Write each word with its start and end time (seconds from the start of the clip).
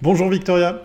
Bonjour 0.00 0.28
Victoria. 0.28 0.80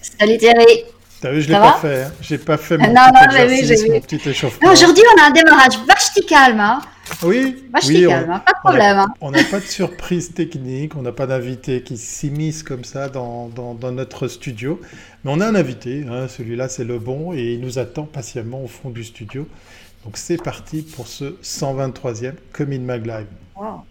Salut 0.00 0.38
Thierry. 0.38 0.84
T'as 1.20 1.32
vu, 1.32 1.42
je 1.42 1.48
l'ai 1.48 1.54
pas 1.54 1.74
fait. 1.74 2.04
Hein. 2.04 2.12
J'ai 2.22 2.38
pas 2.38 2.56
fait 2.56 2.78
mon, 2.78 2.86
non, 2.86 3.02
petit, 3.12 3.36
non, 3.36 3.42
exercice, 3.44 3.88
mon 3.88 4.00
petit 4.00 4.28
échauffement. 4.28 4.72
Aujourd'hui, 4.72 5.04
on 5.14 5.22
a 5.22 5.26
un 5.26 5.30
démarrage 5.30 5.74
vachement 5.86 6.26
calme. 6.26 6.60
Hein. 6.60 6.80
Oui, 7.22 7.62
vachement 7.70 7.90
oui, 7.90 8.06
calme, 8.06 8.30
hein. 8.30 8.38
pas 8.38 8.52
de 8.52 8.58
problème. 8.58 8.98
Hein. 9.00 9.08
On 9.20 9.30
n'a 9.30 9.44
pas 9.44 9.60
de 9.60 9.64
surprise 9.64 10.32
technique, 10.32 10.96
on 10.96 11.02
n'a 11.02 11.12
pas 11.12 11.26
d'invité 11.26 11.82
qui 11.82 11.98
s'immisce 11.98 12.62
comme 12.62 12.84
ça 12.84 13.10
dans, 13.10 13.48
dans, 13.48 13.74
dans, 13.74 13.92
notre 13.92 14.28
studio. 14.28 14.80
Mais 15.24 15.30
on 15.34 15.40
a 15.40 15.46
un 15.46 15.54
invité, 15.54 16.06
hein. 16.10 16.26
celui-là 16.26 16.70
c'est 16.70 16.84
le 16.84 16.98
bon, 16.98 17.34
et 17.34 17.52
il 17.52 17.60
nous 17.60 17.78
attend 17.78 18.04
patiemment 18.04 18.64
au 18.64 18.68
fond 18.68 18.88
du 18.88 19.04
studio. 19.04 19.46
Donc 20.04 20.16
c'est 20.16 20.42
parti 20.42 20.80
pour 20.80 21.06
ce 21.06 21.36
123e 21.42 22.32
Comin 22.50 22.80
Mag 22.80 23.04
Live. 23.04 23.26
Wow. 23.56 23.82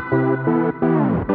Thank 0.00 0.12
you. 1.28 1.29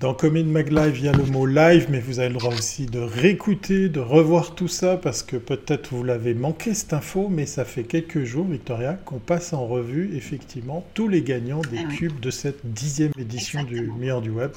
Dans 0.00 0.14
Commune 0.14 0.50
Mag 0.50 0.72
Live, 0.72 0.96
il 0.96 1.04
y 1.04 1.08
a 1.08 1.12
le 1.12 1.26
mot 1.26 1.44
live, 1.44 1.88
mais 1.90 2.00
vous 2.00 2.20
avez 2.20 2.30
le 2.30 2.36
droit 2.36 2.54
aussi 2.54 2.86
de 2.86 3.00
réécouter, 3.00 3.90
de 3.90 4.00
revoir 4.00 4.54
tout 4.54 4.66
ça, 4.66 4.96
parce 4.96 5.22
que 5.22 5.36
peut-être 5.36 5.94
vous 5.94 6.02
l'avez 6.02 6.32
manqué 6.32 6.72
cette 6.72 6.94
info, 6.94 7.28
mais 7.30 7.44
ça 7.44 7.66
fait 7.66 7.82
quelques 7.82 8.24
jours, 8.24 8.46
Victoria, 8.46 8.94
qu'on 8.94 9.18
passe 9.18 9.52
en 9.52 9.66
revue 9.66 10.16
effectivement 10.16 10.86
tous 10.94 11.06
les 11.06 11.20
gagnants 11.20 11.60
des 11.70 11.80
ah 11.86 11.94
cubes 11.94 12.18
de 12.18 12.30
cette 12.30 12.64
dixième 12.64 13.12
édition 13.18 13.62
du 13.62 13.90
Meilleur 13.98 14.22
du 14.22 14.30
Web. 14.30 14.52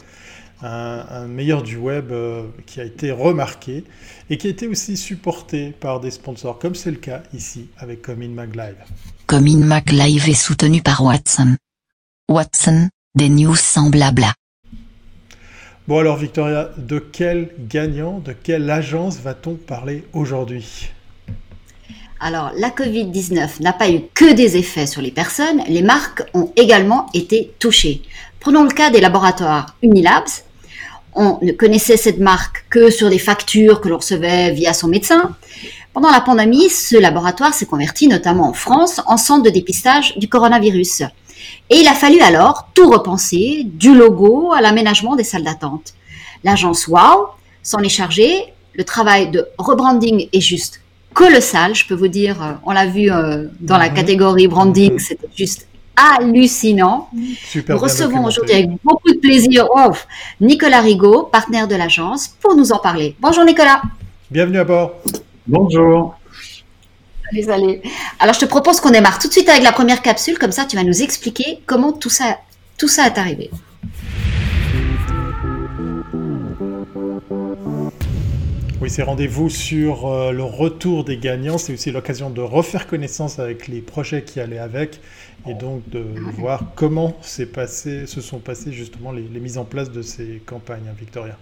Un, 0.62 1.28
Meilleur 1.28 1.62
du 1.62 1.76
Web 1.76 2.14
euh, 2.14 2.44
qui 2.66 2.80
a 2.80 2.86
été 2.86 3.12
remarqué 3.12 3.84
et 4.30 4.38
qui 4.38 4.48
a 4.48 4.50
été 4.50 4.66
aussi 4.66 4.96
supporté 4.96 5.72
par 5.72 6.00
des 6.00 6.12
sponsors, 6.12 6.58
comme 6.58 6.74
c'est 6.74 6.92
le 6.92 6.96
cas 6.96 7.22
ici 7.34 7.68
avec 7.78 8.02
Commune 8.02 8.34
Mag 8.34 8.56
Live. 8.56 8.78
Commune 9.28 9.66
Mag 9.66 9.90
Live 9.90 10.30
est 10.30 10.42
soutenu 10.42 10.82
par 10.82 11.04
Watson. 11.04 11.58
Watson, 12.30 12.88
des 13.16 13.28
news 13.28 13.58
sans 13.58 13.90
blabla. 13.90 14.34
Bon 15.86 16.00
alors 16.00 16.16
Victoria, 16.16 16.70
de 16.78 16.98
quel 16.98 17.50
gagnant, 17.60 18.20
de 18.20 18.32
quelle 18.32 18.70
agence 18.70 19.18
va-t-on 19.18 19.56
parler 19.56 20.06
aujourd'hui? 20.14 20.90
Alors, 22.22 22.52
la 22.56 22.70
Covid-19 22.70 23.62
n'a 23.62 23.74
pas 23.74 23.90
eu 23.90 24.00
que 24.14 24.32
des 24.32 24.56
effets 24.56 24.88
sur 24.88 25.02
les 25.02 25.12
personnes, 25.12 25.62
les 25.68 25.82
marques 25.82 26.24
ont 26.34 26.54
également 26.56 27.08
été 27.14 27.52
touchées. 27.60 28.02
Prenons 28.40 28.64
le 28.64 28.70
cas 28.70 28.92
des 28.92 29.02
laboratoires 29.02 29.76
Unilabs. 29.82 30.46
On 31.16 31.38
ne 31.42 31.52
connaissait 31.52 31.98
cette 31.98 32.20
marque 32.20 32.64
que 32.70 32.90
sur 32.90 33.10
des 33.10 33.20
factures 33.20 33.82
que 33.82 33.90
l'on 33.90 33.98
recevait 33.98 34.52
via 34.52 34.74
son 34.74 34.88
médecin. 34.88 35.36
Pendant 35.92 36.12
la 36.12 36.22
pandémie, 36.22 36.70
ce 36.70 36.96
laboratoire 36.96 37.54
s'est 37.54 37.66
converti, 37.66 38.08
notamment 38.08 38.48
en 38.48 38.54
France, 38.54 39.02
en 39.06 39.18
centre 39.18 39.44
de 39.44 39.50
dépistage 39.50 40.18
du 40.18 40.30
coronavirus. 40.30 41.04
Et 41.70 41.78
il 41.78 41.88
a 41.88 41.94
fallu 41.94 42.20
alors 42.22 42.70
tout 42.74 42.90
repenser, 42.90 43.64
du 43.66 43.94
logo 43.94 44.52
à 44.54 44.62
l'aménagement 44.62 45.16
des 45.16 45.24
salles 45.24 45.44
d'attente. 45.44 45.94
L'agence 46.44 46.88
Wow 46.88 47.30
s'en 47.62 47.80
est 47.80 47.90
chargée. 47.90 48.54
Le 48.74 48.84
travail 48.84 49.30
de 49.30 49.48
rebranding 49.58 50.28
est 50.34 50.42
juste 50.42 50.82
colossal, 51.14 51.76
je 51.76 51.86
peux 51.88 51.94
vous 51.94 52.08
dire. 52.08 52.60
On 52.66 52.72
l'a 52.72 52.86
vu 52.88 53.12
euh, 53.12 53.46
dans 53.62 53.78
la 53.78 53.90
mhm. 53.90 53.96
catégorie 53.96 54.48
branding, 54.48 54.94
mhm. 54.94 55.00
c'était 55.00 55.30
juste 55.36 55.68
hallucinant. 55.96 57.10
Super 57.46 57.76
Nous 57.76 57.82
recevons 57.82 58.26
aujourd'hui 58.26 58.54
avec 58.54 58.70
beaucoup 58.84 59.12
de 59.12 59.20
plaisir 59.20 59.68
oh, 59.74 59.92
Nicolas 60.42 60.82
Rigaud, 60.82 61.30
partenaire 61.32 61.68
de 61.68 61.76
l'agence, 61.76 62.28
pour 62.42 62.56
nous 62.56 62.72
en 62.72 62.80
parler. 62.80 63.16
Bonjour 63.20 63.46
Nicolas. 63.46 63.82
Bienvenue 64.32 64.58
à 64.58 64.64
bord. 64.64 64.94
Bonjour. 65.46 66.16
Alors, 68.20 68.34
je 68.34 68.40
te 68.40 68.46
propose 68.46 68.80
qu'on 68.80 68.92
démarre 68.92 69.20
tout 69.20 69.28
de 69.28 69.34
suite 69.34 69.50
avec 69.50 69.64
la 69.64 69.72
première 69.72 70.02
capsule, 70.02 70.38
comme 70.38 70.52
ça 70.52 70.66
tu 70.66 70.76
vas 70.76 70.84
nous 70.84 71.02
expliquer 71.02 71.60
comment 71.66 71.92
tout 71.92 72.10
ça, 72.10 72.40
tout 72.78 72.88
ça 72.88 73.08
est 73.08 73.18
arrivé. 73.18 73.50
Oui, 78.82 78.90
c'est 78.90 79.04
rendez-vous 79.04 79.50
sur 79.50 80.08
euh, 80.08 80.34
le 80.34 80.44
retour 80.44 81.06
des 81.06 81.18
gagnants. 81.18 81.58
C'est 81.58 81.72
aussi 81.72 81.90
l'occasion 81.90 82.30
de 82.30 82.42
refaire 82.42 82.86
connaissance 82.86 83.40
avec 83.40 83.70
les 83.70 83.80
projets 83.80 84.24
qui 84.24 84.42
allaient 84.42 84.58
avec 84.58 85.00
et 85.48 85.54
donc 85.54 85.88
de 85.90 86.04
voir 86.38 86.66
comment 86.76 87.16
passé, 87.54 88.06
se 88.08 88.20
sont 88.20 88.40
passées 88.40 88.74
justement 88.74 89.14
les, 89.14 89.22
les 89.22 89.40
mises 89.40 89.58
en 89.58 89.64
place 89.64 89.90
de 89.90 90.02
ces 90.02 90.42
campagnes, 90.46 90.84
hein, 90.90 90.96
Victoria. 91.00 91.38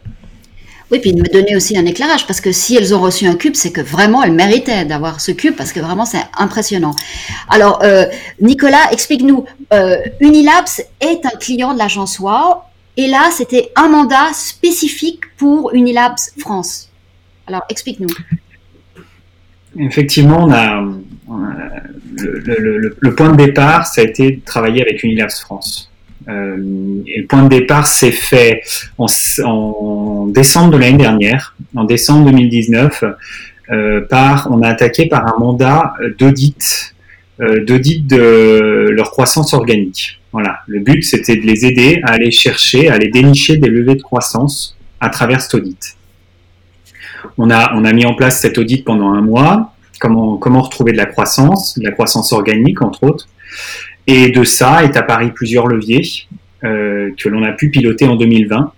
Oui, 0.91 0.99
puis 0.99 1.13
de 1.13 1.21
me 1.21 1.27
donner 1.29 1.55
aussi 1.55 1.77
un 1.77 1.85
éclairage, 1.85 2.27
parce 2.27 2.41
que 2.41 2.51
si 2.51 2.75
elles 2.75 2.93
ont 2.93 2.99
reçu 2.99 3.25
un 3.25 3.35
cube, 3.35 3.55
c'est 3.55 3.71
que 3.71 3.79
vraiment 3.79 4.23
elles 4.23 4.33
méritaient 4.33 4.83
d'avoir 4.83 5.21
ce 5.21 5.31
cube, 5.31 5.55
parce 5.55 5.71
que 5.71 5.79
vraiment 5.79 6.05
c'est 6.05 6.23
impressionnant. 6.37 6.93
Alors, 7.49 7.79
euh, 7.83 8.05
Nicolas, 8.41 8.91
explique-nous, 8.91 9.45
euh, 9.73 9.97
Unilabs 10.19 10.81
est 10.99 11.25
un 11.25 11.37
client 11.39 11.73
de 11.73 11.79
l'agence 11.79 12.19
WOW, 12.19 12.61
et 12.97 13.07
là, 13.07 13.29
c'était 13.31 13.71
un 13.77 13.87
mandat 13.87 14.33
spécifique 14.33 15.21
pour 15.37 15.73
Unilabs 15.73 16.19
France. 16.37 16.89
Alors, 17.47 17.63
explique-nous. 17.69 18.09
Effectivement, 19.79 20.45
le, 20.47 21.01
le, 22.99 23.15
point 23.15 23.29
de 23.29 23.37
départ, 23.37 23.87
ça 23.87 24.01
a 24.01 24.03
été 24.03 24.31
de 24.31 24.41
travailler 24.45 24.81
avec 24.81 25.01
Unilabs 25.03 25.39
France. 25.39 25.90
Euh, 26.27 26.55
le 26.57 27.25
point 27.25 27.43
de 27.43 27.49
départ 27.49 27.87
s'est 27.87 28.11
fait 28.11 28.61
en, 28.97 29.07
en, 29.43 30.27
décembre 30.27 30.71
de 30.71 30.77
l'année 30.77 30.97
dernière, 30.97 31.55
en 31.75 31.83
décembre 31.83 32.25
2019, 32.29 33.03
euh, 33.71 34.01
par, 34.01 34.49
on 34.51 34.61
a 34.61 34.67
attaqué 34.67 35.07
par 35.07 35.25
un 35.25 35.39
mandat 35.39 35.93
d'audit, 36.19 36.93
euh, 37.39 37.63
d'audit 37.65 38.05
de 38.05 38.89
leur 38.91 39.11
croissance 39.11 39.53
organique. 39.53 40.19
Voilà, 40.31 40.59
le 40.67 40.79
but 40.79 41.03
c'était 41.03 41.35
de 41.35 41.41
les 41.41 41.65
aider 41.65 42.01
à 42.03 42.11
aller 42.11 42.31
chercher, 42.31 42.89
à 42.89 42.93
aller 42.93 43.09
dénicher 43.09 43.57
des 43.57 43.69
levées 43.69 43.95
de 43.95 44.01
croissance 44.01 44.77
à 44.99 45.09
travers 45.09 45.41
cet 45.41 45.55
audit. 45.55 45.97
On 47.37 47.49
a, 47.49 47.73
on 47.75 47.85
a 47.85 47.93
mis 47.93 48.05
en 48.05 48.13
place 48.13 48.41
cet 48.41 48.57
audit 48.57 48.85
pendant 48.85 49.11
un 49.11 49.21
mois. 49.21 49.73
Comment, 49.99 50.37
comment 50.37 50.61
retrouver 50.61 50.93
de 50.93 50.97
la 50.97 51.05
croissance, 51.05 51.77
de 51.77 51.83
la 51.83 51.91
croissance 51.91 52.33
organique 52.33 52.81
entre 52.81 53.03
autres. 53.03 53.27
Et 54.07 54.29
de 54.29 54.43
ça 54.43 54.83
est 54.83 54.97
apparu 54.97 55.31
plusieurs 55.31 55.67
leviers 55.67 56.27
euh, 56.63 57.09
que 57.17 57.27
l'on 57.27 57.43
a 57.43 57.51
pu 57.51 57.69
piloter 57.69 58.05
en 58.05 58.15
2020. 58.15 58.71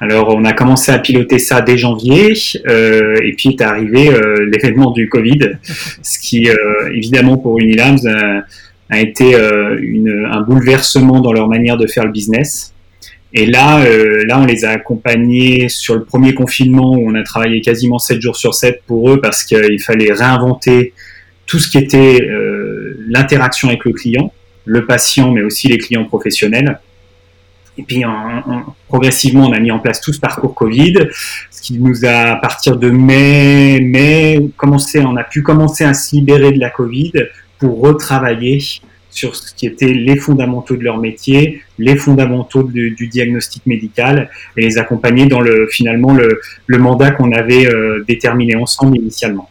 Alors 0.00 0.34
on 0.34 0.44
a 0.44 0.52
commencé 0.52 0.92
à 0.92 0.98
piloter 0.98 1.38
ça 1.38 1.60
dès 1.60 1.76
janvier 1.76 2.32
euh, 2.66 3.16
et 3.22 3.32
puis 3.32 3.50
est 3.50 3.60
arrivé 3.60 4.08
euh, 4.08 4.48
l'événement 4.50 4.92
du 4.92 5.08
Covid, 5.08 5.58
ce 6.02 6.18
qui 6.18 6.48
évidemment 6.94 7.36
pour 7.36 7.58
Unilabs 7.58 8.06
a 8.90 9.00
été 9.00 9.34
un 9.34 10.40
bouleversement 10.42 11.20
dans 11.20 11.32
leur 11.32 11.48
manière 11.48 11.76
de 11.76 11.86
faire 11.86 12.04
le 12.04 12.12
business. 12.12 12.72
Et 13.34 13.44
là, 13.44 13.84
là, 14.24 14.40
on 14.40 14.46
les 14.46 14.64
a 14.64 14.70
accompagnés 14.70 15.68
sur 15.68 15.94
le 15.94 16.04
premier 16.04 16.32
confinement 16.32 16.94
où 16.94 17.10
on 17.10 17.14
a 17.14 17.22
travaillé 17.22 17.60
quasiment 17.60 17.98
7 17.98 18.22
jours 18.22 18.36
sur 18.36 18.54
7 18.54 18.82
pour 18.86 19.10
eux 19.10 19.20
parce 19.20 19.44
qu'il 19.44 19.82
fallait 19.82 20.12
réinventer 20.12 20.94
tout 21.44 21.58
ce 21.58 21.68
qui 21.68 21.76
était 21.76 22.26
l'interaction 23.08 23.68
avec 23.68 23.84
le 23.84 23.92
client, 23.92 24.32
le 24.64 24.86
patient, 24.86 25.32
mais 25.32 25.42
aussi 25.42 25.68
les 25.68 25.78
clients 25.78 26.04
professionnels. 26.04 26.78
Et 27.78 27.82
puis, 27.82 28.02
progressivement, 28.88 29.46
on 29.46 29.52
a 29.52 29.60
mis 29.60 29.70
en 29.70 29.78
place 29.78 30.00
tout 30.00 30.12
ce 30.12 30.18
parcours 30.18 30.54
Covid, 30.54 30.94
ce 31.50 31.62
qui 31.62 31.78
nous 31.78 32.04
a, 32.04 32.32
à 32.32 32.36
partir 32.36 32.76
de 32.76 32.90
mai, 32.90 34.50
commencé, 34.56 35.00
on 35.00 35.16
a 35.16 35.22
pu 35.22 35.42
commencer 35.42 35.84
à 35.84 35.94
se 35.94 36.16
libérer 36.16 36.50
de 36.50 36.58
la 36.58 36.70
Covid 36.70 37.12
pour 37.58 37.80
retravailler 37.80 38.60
sur 39.10 39.34
ce 39.36 39.54
qui 39.54 39.66
étaient 39.66 39.92
les 39.92 40.16
fondamentaux 40.16 40.76
de 40.76 40.82
leur 40.82 40.98
métier, 40.98 41.62
les 41.78 41.96
fondamentaux 41.96 42.62
du, 42.62 43.08
diagnostic 43.10 43.64
médical 43.66 44.30
et 44.56 44.62
les 44.62 44.78
accompagner 44.78 45.26
dans 45.26 45.40
le, 45.40 45.66
finalement 45.70 46.14
le, 46.14 46.78
mandat 46.78 47.12
qu'on 47.12 47.32
avait 47.32 47.66
euh, 47.66 48.04
déterminé 48.06 48.56
ensemble 48.56 48.96
initialement. 48.96 49.48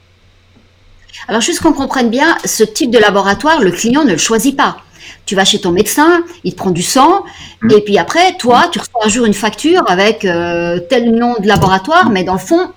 Alors 1.28 1.42
juste 1.42 1.60
qu'on 1.60 1.74
comprenne 1.74 2.10
bien, 2.10 2.38
ce 2.46 2.64
type 2.64 2.90
de 2.90 2.98
laboratoire, 2.98 3.62
le 3.62 3.72
client 3.72 4.06
ne 4.06 4.12
le 4.12 4.18
choisit 4.18 4.56
pas. 4.56 4.78
Tu 5.26 5.36
vas 5.36 5.44
chez 5.44 5.60
ton 5.60 5.72
médecin, 5.72 6.24
il 6.46 6.54
te 6.54 6.58
prend 6.58 6.72
du 6.72 6.84
sang, 6.84 7.24
mm. 7.62 7.72
et 7.72 7.82
puis 7.82 7.98
après, 7.98 8.38
toi, 8.38 8.70
tu 8.72 8.80
reçois 8.80 9.06
un 9.06 9.10
jour 9.10 9.26
une 9.26 9.34
facture 9.34 9.84
avec 9.88 10.24
euh, 10.24 10.80
tel 10.80 11.12
nom 11.12 11.36
de 11.40 11.48
laboratoire, 11.48 12.10
mais 12.10 12.24
dans 12.24 12.34
le 12.34 12.40
fond, 12.40 12.72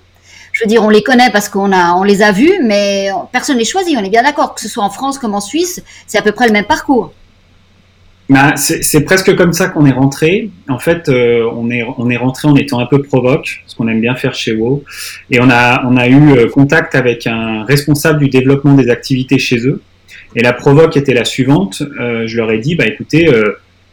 je 0.51 0.63
veux 0.63 0.67
dire, 0.67 0.83
on 0.83 0.89
les 0.89 1.01
connaît 1.01 1.29
parce 1.31 1.47
qu'on 1.47 1.71
a, 1.71 1.93
on 1.93 2.03
les 2.03 2.21
a 2.21 2.33
vus, 2.33 2.59
mais 2.61 3.09
personne 3.31 3.55
ne 3.55 3.59
les 3.59 3.65
choisit. 3.65 3.97
On 3.97 4.03
est 4.03 4.09
bien 4.09 4.23
d'accord, 4.23 4.53
que 4.53 4.59
ce 4.59 4.67
soit 4.67 4.83
en 4.83 4.89
France 4.89 5.17
comme 5.17 5.33
en 5.33 5.39
Suisse, 5.39 5.81
c'est 6.07 6.17
à 6.17 6.21
peu 6.21 6.33
près 6.33 6.47
le 6.47 6.53
même 6.53 6.65
parcours. 6.65 7.13
Bah, 8.31 8.53
c'est 8.55 9.01
presque 9.03 9.35
comme 9.35 9.51
ça 9.51 9.67
qu'on 9.67 9.85
est 9.85 9.91
rentré. 9.91 10.49
En 10.69 10.79
fait, 10.79 11.09
euh, 11.09 11.45
on 11.53 11.69
est 11.69 11.83
on 11.97 12.09
est 12.09 12.15
rentré 12.15 12.47
en 12.47 12.55
étant 12.55 12.79
un 12.79 12.85
peu 12.85 13.01
provoque, 13.01 13.61
ce 13.67 13.75
qu'on 13.75 13.89
aime 13.89 13.99
bien 13.99 14.15
faire 14.15 14.33
chez 14.33 14.53
WoW, 14.53 14.85
et 15.31 15.41
on 15.41 15.49
a 15.49 15.83
on 15.85 15.97
a 15.97 16.07
eu 16.07 16.31
euh, 16.31 16.47
contact 16.47 16.95
avec 16.95 17.27
un 17.27 17.65
responsable 17.65 18.19
du 18.19 18.29
développement 18.29 18.73
des 18.73 18.89
activités 18.89 19.37
chez 19.37 19.67
eux. 19.67 19.81
Et 20.37 20.41
la 20.41 20.53
provoque 20.53 20.95
était 20.95 21.13
la 21.13 21.25
suivante. 21.25 21.83
Euh, 21.99 22.25
je 22.25 22.37
leur 22.37 22.49
ai 22.51 22.59
dit, 22.59 22.75
bah 22.75 22.85
écoutez, 22.87 23.29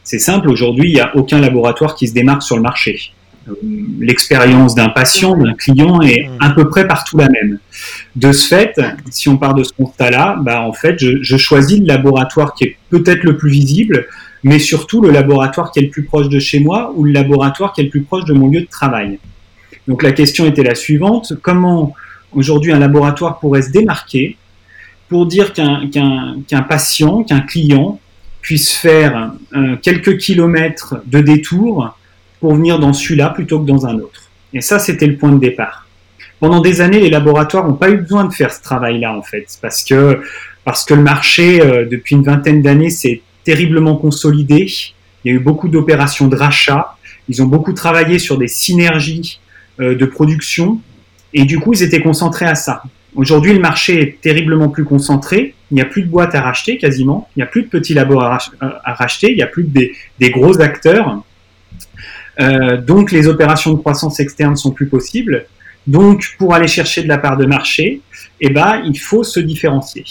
C'est 0.04 0.20
simple, 0.20 0.48
aujourd'hui, 0.48 0.88
il 0.88 0.94
n'y 0.94 1.00
a 1.00 1.14
aucun 1.16 1.40
laboratoire 1.40 1.96
qui 1.96 2.06
se 2.06 2.14
démarque 2.14 2.42
sur 2.42 2.56
le 2.56 2.62
marché. 2.62 3.12
L'expérience 4.00 4.74
d'un 4.74 4.88
patient, 4.88 5.36
d'un 5.36 5.54
client 5.54 6.00
est 6.00 6.30
à 6.40 6.50
peu 6.50 6.68
près 6.68 6.86
partout 6.86 7.18
la 7.18 7.28
même. 7.28 7.58
De 8.14 8.32
ce 8.32 8.46
fait, 8.48 8.80
si 9.10 9.28
on 9.28 9.36
part 9.36 9.54
de 9.54 9.64
ce 9.64 9.72
constat-là, 9.72 10.36
bah, 10.40 10.62
en 10.62 10.72
fait, 10.72 10.96
je, 10.98 11.22
je 11.22 11.36
choisis 11.36 11.80
le 11.80 11.86
laboratoire 11.86 12.54
qui 12.54 12.64
est 12.64 12.76
peut-être 12.88 13.24
le 13.24 13.36
plus 13.36 13.50
visible, 13.50 14.06
mais 14.44 14.58
surtout 14.58 15.00
le 15.00 15.10
laboratoire 15.10 15.72
qui 15.72 15.80
est 15.80 15.82
le 15.82 15.90
plus 15.90 16.04
proche 16.04 16.28
de 16.28 16.38
chez 16.38 16.60
moi 16.60 16.92
ou 16.94 17.04
le 17.04 17.12
laboratoire 17.12 17.72
qui 17.72 17.80
est 17.80 17.84
le 17.84 17.90
plus 17.90 18.02
proche 18.02 18.24
de 18.24 18.32
mon 18.32 18.48
lieu 18.48 18.60
de 18.60 18.66
travail. 18.66 19.18
Donc 19.86 20.02
la 20.02 20.12
question 20.12 20.46
était 20.46 20.62
la 20.62 20.74
suivante, 20.74 21.32
comment 21.42 21.94
aujourd'hui 22.32 22.72
un 22.72 22.78
laboratoire 22.78 23.38
pourrait 23.38 23.62
se 23.62 23.70
démarquer 23.70 24.36
pour 25.08 25.26
dire 25.26 25.52
qu'un 25.52 26.62
patient, 26.68 27.24
qu'un 27.24 27.40
client 27.40 27.98
puisse 28.42 28.72
faire 28.72 29.32
euh, 29.54 29.76
quelques 29.82 30.18
kilomètres 30.18 30.96
de 31.06 31.20
détour 31.20 31.96
pour 32.40 32.54
venir 32.54 32.78
dans 32.78 32.92
celui-là 32.92 33.30
plutôt 33.30 33.60
que 33.60 33.66
dans 33.66 33.86
un 33.86 33.96
autre? 33.96 34.28
Et 34.52 34.60
ça, 34.60 34.78
c'était 34.78 35.06
le 35.06 35.16
point 35.16 35.32
de 35.32 35.38
départ. 35.38 35.86
Pendant 36.40 36.60
des 36.60 36.80
années, 36.80 37.00
les 37.00 37.10
laboratoires 37.10 37.66
n'ont 37.66 37.74
pas 37.74 37.90
eu 37.90 37.96
besoin 37.96 38.24
de 38.24 38.32
faire 38.32 38.52
ce 38.52 38.62
travail-là, 38.62 39.12
en 39.12 39.22
fait, 39.22 39.46
parce 39.60 39.82
que, 39.82 40.20
parce 40.64 40.84
que 40.84 40.94
le 40.94 41.02
marché, 41.02 41.60
euh, 41.60 41.84
depuis 41.84 42.14
une 42.14 42.22
vingtaine 42.22 42.62
d'années, 42.62 42.90
s'est 42.90 43.22
terriblement 43.48 43.96
consolidé. 43.96 44.70
Il 45.24 45.30
y 45.30 45.34
a 45.34 45.34
eu 45.38 45.40
beaucoup 45.40 45.68
d'opérations 45.68 46.28
de 46.28 46.36
rachat. 46.36 46.98
Ils 47.30 47.42
ont 47.42 47.46
beaucoup 47.46 47.72
travaillé 47.72 48.18
sur 48.18 48.36
des 48.36 48.46
synergies 48.46 49.40
euh, 49.80 49.94
de 49.94 50.04
production. 50.04 50.82
Et 51.32 51.46
du 51.46 51.58
coup, 51.58 51.72
ils 51.72 51.82
étaient 51.82 52.02
concentrés 52.02 52.44
à 52.44 52.54
ça. 52.54 52.82
Aujourd'hui, 53.14 53.54
le 53.54 53.58
marché 53.58 54.02
est 54.02 54.20
terriblement 54.20 54.68
plus 54.68 54.84
concentré. 54.84 55.54
Il 55.70 55.76
n'y 55.76 55.80
a 55.80 55.86
plus 55.86 56.02
de 56.02 56.08
boîtes 56.08 56.34
à 56.34 56.42
racheter 56.42 56.76
quasiment. 56.76 57.26
Il 57.34 57.38
n'y 57.38 57.42
a 57.42 57.46
plus 57.46 57.62
de 57.62 57.68
petits 57.68 57.94
labos 57.94 58.20
à, 58.20 58.38
racheter. 58.84 59.30
Il 59.30 59.36
n'y 59.36 59.42
a 59.42 59.46
plus 59.46 59.64
des, 59.64 59.94
des 60.20 60.30
gros 60.30 60.60
acteurs. 60.60 61.22
Euh, 62.40 62.76
donc, 62.76 63.12
les 63.12 63.28
opérations 63.28 63.72
de 63.72 63.78
croissance 63.78 64.20
externe 64.20 64.56
sont 64.56 64.72
plus 64.72 64.88
possibles. 64.88 65.46
Donc, 65.86 66.34
pour 66.38 66.52
aller 66.54 66.68
chercher 66.68 67.02
de 67.02 67.08
la 67.08 67.16
part 67.16 67.38
de 67.38 67.46
marché, 67.46 68.02
eh 68.42 68.50
ben, 68.50 68.82
il 68.84 68.98
faut 68.98 69.24
se 69.24 69.40
différencier. 69.40 70.04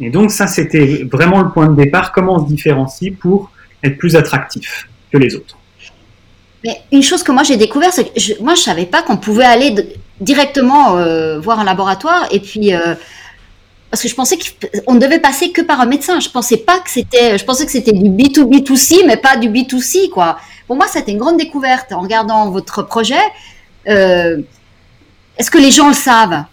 Et 0.00 0.10
donc, 0.10 0.30
ça, 0.30 0.46
c'était 0.46 1.06
vraiment 1.10 1.40
le 1.42 1.50
point 1.50 1.68
de 1.68 1.76
départ. 1.76 2.12
Comment 2.12 2.36
on 2.36 2.44
se 2.44 2.48
différencie 2.48 3.12
pour 3.12 3.50
être 3.82 3.96
plus 3.96 4.16
attractif 4.16 4.88
que 5.12 5.18
les 5.18 5.34
autres? 5.36 5.56
Mais 6.64 6.80
une 6.92 7.02
chose 7.02 7.22
que 7.22 7.30
moi 7.30 7.42
j'ai 7.42 7.58
découvert, 7.58 7.92
c'est 7.92 8.04
que 8.04 8.18
je, 8.18 8.32
moi 8.40 8.54
je 8.54 8.62
savais 8.62 8.86
pas 8.86 9.02
qu'on 9.02 9.18
pouvait 9.18 9.44
aller 9.44 9.74
directement 10.20 10.96
euh, 10.96 11.38
voir 11.38 11.60
un 11.60 11.64
laboratoire 11.64 12.26
et 12.30 12.40
puis 12.40 12.72
euh, 12.72 12.94
parce 13.90 14.02
que 14.02 14.08
je 14.08 14.14
pensais 14.14 14.38
qu'on 14.84 14.94
ne 14.94 14.98
devait 14.98 15.20
passer 15.20 15.52
que 15.52 15.60
par 15.60 15.80
un 15.80 15.86
médecin. 15.86 16.18
Je 16.18 16.28
pensais 16.28 16.56
pas 16.56 16.80
que 16.80 16.90
c'était, 16.90 17.38
je 17.38 17.44
pensais 17.44 17.64
que 17.64 17.70
c'était 17.70 17.92
du 17.92 18.10
B2B2C, 18.10 19.06
mais 19.06 19.16
pas 19.16 19.36
du 19.36 19.48
B2C 19.48 20.10
quoi. 20.10 20.38
Pour 20.66 20.76
moi, 20.76 20.86
c'était 20.88 21.12
une 21.12 21.18
grande 21.18 21.36
découverte 21.36 21.92
en 21.92 22.00
regardant 22.00 22.50
votre 22.50 22.82
projet. 22.82 23.20
Euh, 23.86 24.38
est-ce 25.38 25.50
que 25.50 25.58
les 25.58 25.70
gens 25.70 25.88
le 25.88 25.94
savent? 25.94 26.44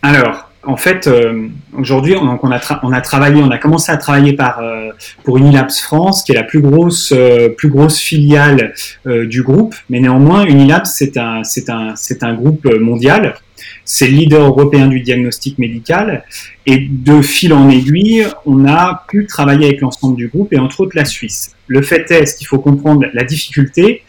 Alors, 0.00 0.45
en 0.66 0.76
fait, 0.76 1.06
euh, 1.06 1.48
aujourd'hui, 1.78 2.16
on, 2.16 2.50
a 2.50 3.00
travaillé, 3.00 3.40
on 3.40 3.50
a 3.50 3.58
commencé 3.58 3.92
à 3.92 3.96
travailler 3.96 4.32
par 4.32 4.58
euh, 4.58 4.90
pour 5.22 5.38
Unilabs 5.38 5.70
France, 5.70 6.24
qui 6.24 6.32
est 6.32 6.34
la 6.34 6.42
plus 6.42 6.60
grosse 6.60 7.12
euh, 7.12 7.54
filiale 7.88 8.74
du 9.04 9.42
groupe. 9.42 9.74
Mais 9.88 10.00
néanmoins, 10.00 10.44
Unilabs 10.44 10.86
c'est 10.86 11.16
un 11.16 11.44
c'est 11.44 11.70
un 11.70 11.94
c'est 11.94 12.22
un 12.24 12.34
groupe 12.34 12.66
mondial. 12.80 13.36
C'est 13.84 14.08
le 14.08 14.16
leader 14.16 14.44
européen 14.44 14.88
du 14.88 15.00
diagnostic 15.00 15.58
médical. 15.58 16.24
Et 16.66 16.88
de 16.90 17.22
fil 17.22 17.52
en 17.52 17.70
aiguille, 17.70 18.26
on 18.44 18.66
a 18.66 19.04
pu 19.08 19.26
travailler 19.26 19.66
avec 19.66 19.80
l'ensemble 19.80 20.16
du 20.16 20.26
groupe 20.26 20.52
et 20.52 20.58
entre 20.58 20.80
autres 20.80 20.96
la 20.96 21.04
Suisse. 21.04 21.54
Le 21.68 21.82
fait 21.82 22.10
est, 22.10 22.26
ce 22.26 22.36
qu'il 22.36 22.48
faut 22.48 22.58
comprendre, 22.58 23.06
la 23.12 23.22
difficulté, 23.22 24.02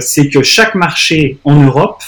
c'est 0.00 0.28
que 0.28 0.42
chaque 0.42 0.74
marché 0.74 1.38
en 1.44 1.62
Europe, 1.62 2.02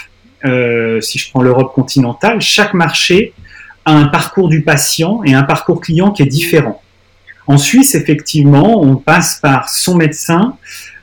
si 1.00 1.18
je 1.18 1.30
prends 1.30 1.42
l'Europe 1.42 1.72
continentale, 1.72 2.40
chaque 2.40 2.74
marché 2.74 3.32
un 3.86 4.06
parcours 4.06 4.48
du 4.48 4.62
patient 4.62 5.22
et 5.24 5.34
un 5.34 5.44
parcours 5.44 5.80
client 5.80 6.10
qui 6.10 6.22
est 6.22 6.26
différent. 6.26 6.82
En 7.46 7.58
Suisse, 7.58 7.94
effectivement, 7.94 8.82
on 8.82 8.96
passe 8.96 9.38
par 9.40 9.68
son 9.68 9.96
médecin, 9.96 10.56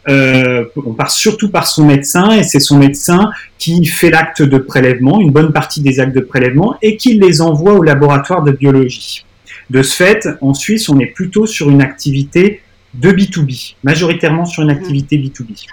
euh, 0.10 0.66
on 0.76 0.94
passe 0.94 1.16
surtout 1.16 1.50
par 1.50 1.66
son 1.66 1.86
médecin 1.86 2.32
et 2.32 2.44
c'est 2.44 2.60
son 2.60 2.78
médecin 2.78 3.32
qui 3.58 3.86
fait 3.86 4.10
l'acte 4.10 4.42
de 4.42 4.58
prélèvement, 4.58 5.22
une 5.22 5.32
bonne 5.32 5.54
partie 5.54 5.82
des 5.82 6.02
actes 6.02 6.14
de 6.14 6.20
prélèvement 6.20 6.76
et 6.82 6.98
qui 6.98 7.14
les 7.14 7.42
envoie 7.42 7.74
au 7.74 7.82
laboratoire 7.82 8.44
de 8.44 8.52
biologie. 8.52 9.26
De 9.70 9.82
ce 9.82 9.96
fait, 9.96 10.28
en 10.42 10.54
Suisse, 10.54 10.90
on 10.90 11.00
est 11.00 11.08
plutôt 11.08 11.48
sur 11.48 11.70
une 11.70 11.82
activité 11.82 12.62
de 12.94 13.12
B2B, 13.12 13.76
majoritairement 13.84 14.46
sur 14.46 14.64
une 14.64 14.70
activité 14.70 15.18
B2B. 15.18 15.66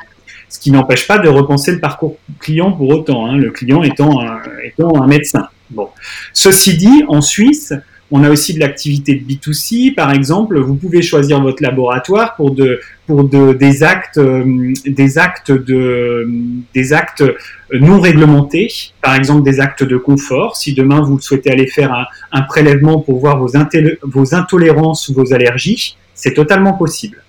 Ce 0.49 0.61
qui 0.61 0.71
n'empêche 0.71 1.09
pas 1.09 1.19
de 1.19 1.29
repenser 1.29 1.73
le 1.73 1.81
parcours 1.81 2.17
client 2.39 2.71
pour 2.73 2.89
autant, 2.89 3.27
hein, 3.27 3.37
le 3.37 3.51
client 3.51 3.83
étant 3.83 4.21
étant 4.65 5.03
un 5.03 5.07
médecin. 5.07 5.49
Ceci 6.33 6.77
dit, 6.77 7.05
en 7.09 7.21
Suisse, 7.21 7.75
on 8.13 8.25
a 8.25 8.31
aussi 8.31 8.55
de 8.55 8.61
l'activité 8.61 9.15
de 9.15 9.25
B2C. 9.25 9.95
Par 9.95 10.13
exemple, 10.13 10.59
vous 10.59 10.75
pouvez 10.75 11.01
choisir 11.01 11.41
votre 11.41 11.63
laboratoire 11.63 12.35
pour, 12.35 12.57
euh, 12.59 13.55
des, 13.55 13.83
actes 13.83 14.19
non 17.73 18.01
réglementés, 18.01 18.69
par 19.01 19.15
exemple 19.15 19.43
des 19.43 19.61
actes 19.61 19.85
de 19.85 19.97
confort. 19.97 20.57
Si 20.57 20.73
demain 20.75 21.01
vous 21.03 21.21
souhaitez 21.21 21.53
aller 21.53 21.69
faire 21.69 22.09
un, 22.33 22.43
prélèvement 22.43 23.01
pour 23.01 23.21
voir 23.21 23.39
vos 23.39 23.57
intolérances 24.35 25.09
ou 25.09 25.15
vos 25.15 25.33
allergies, 25.33 25.97
c'est 26.15 26.35
totalement 26.35 26.73
possible. 26.73 27.23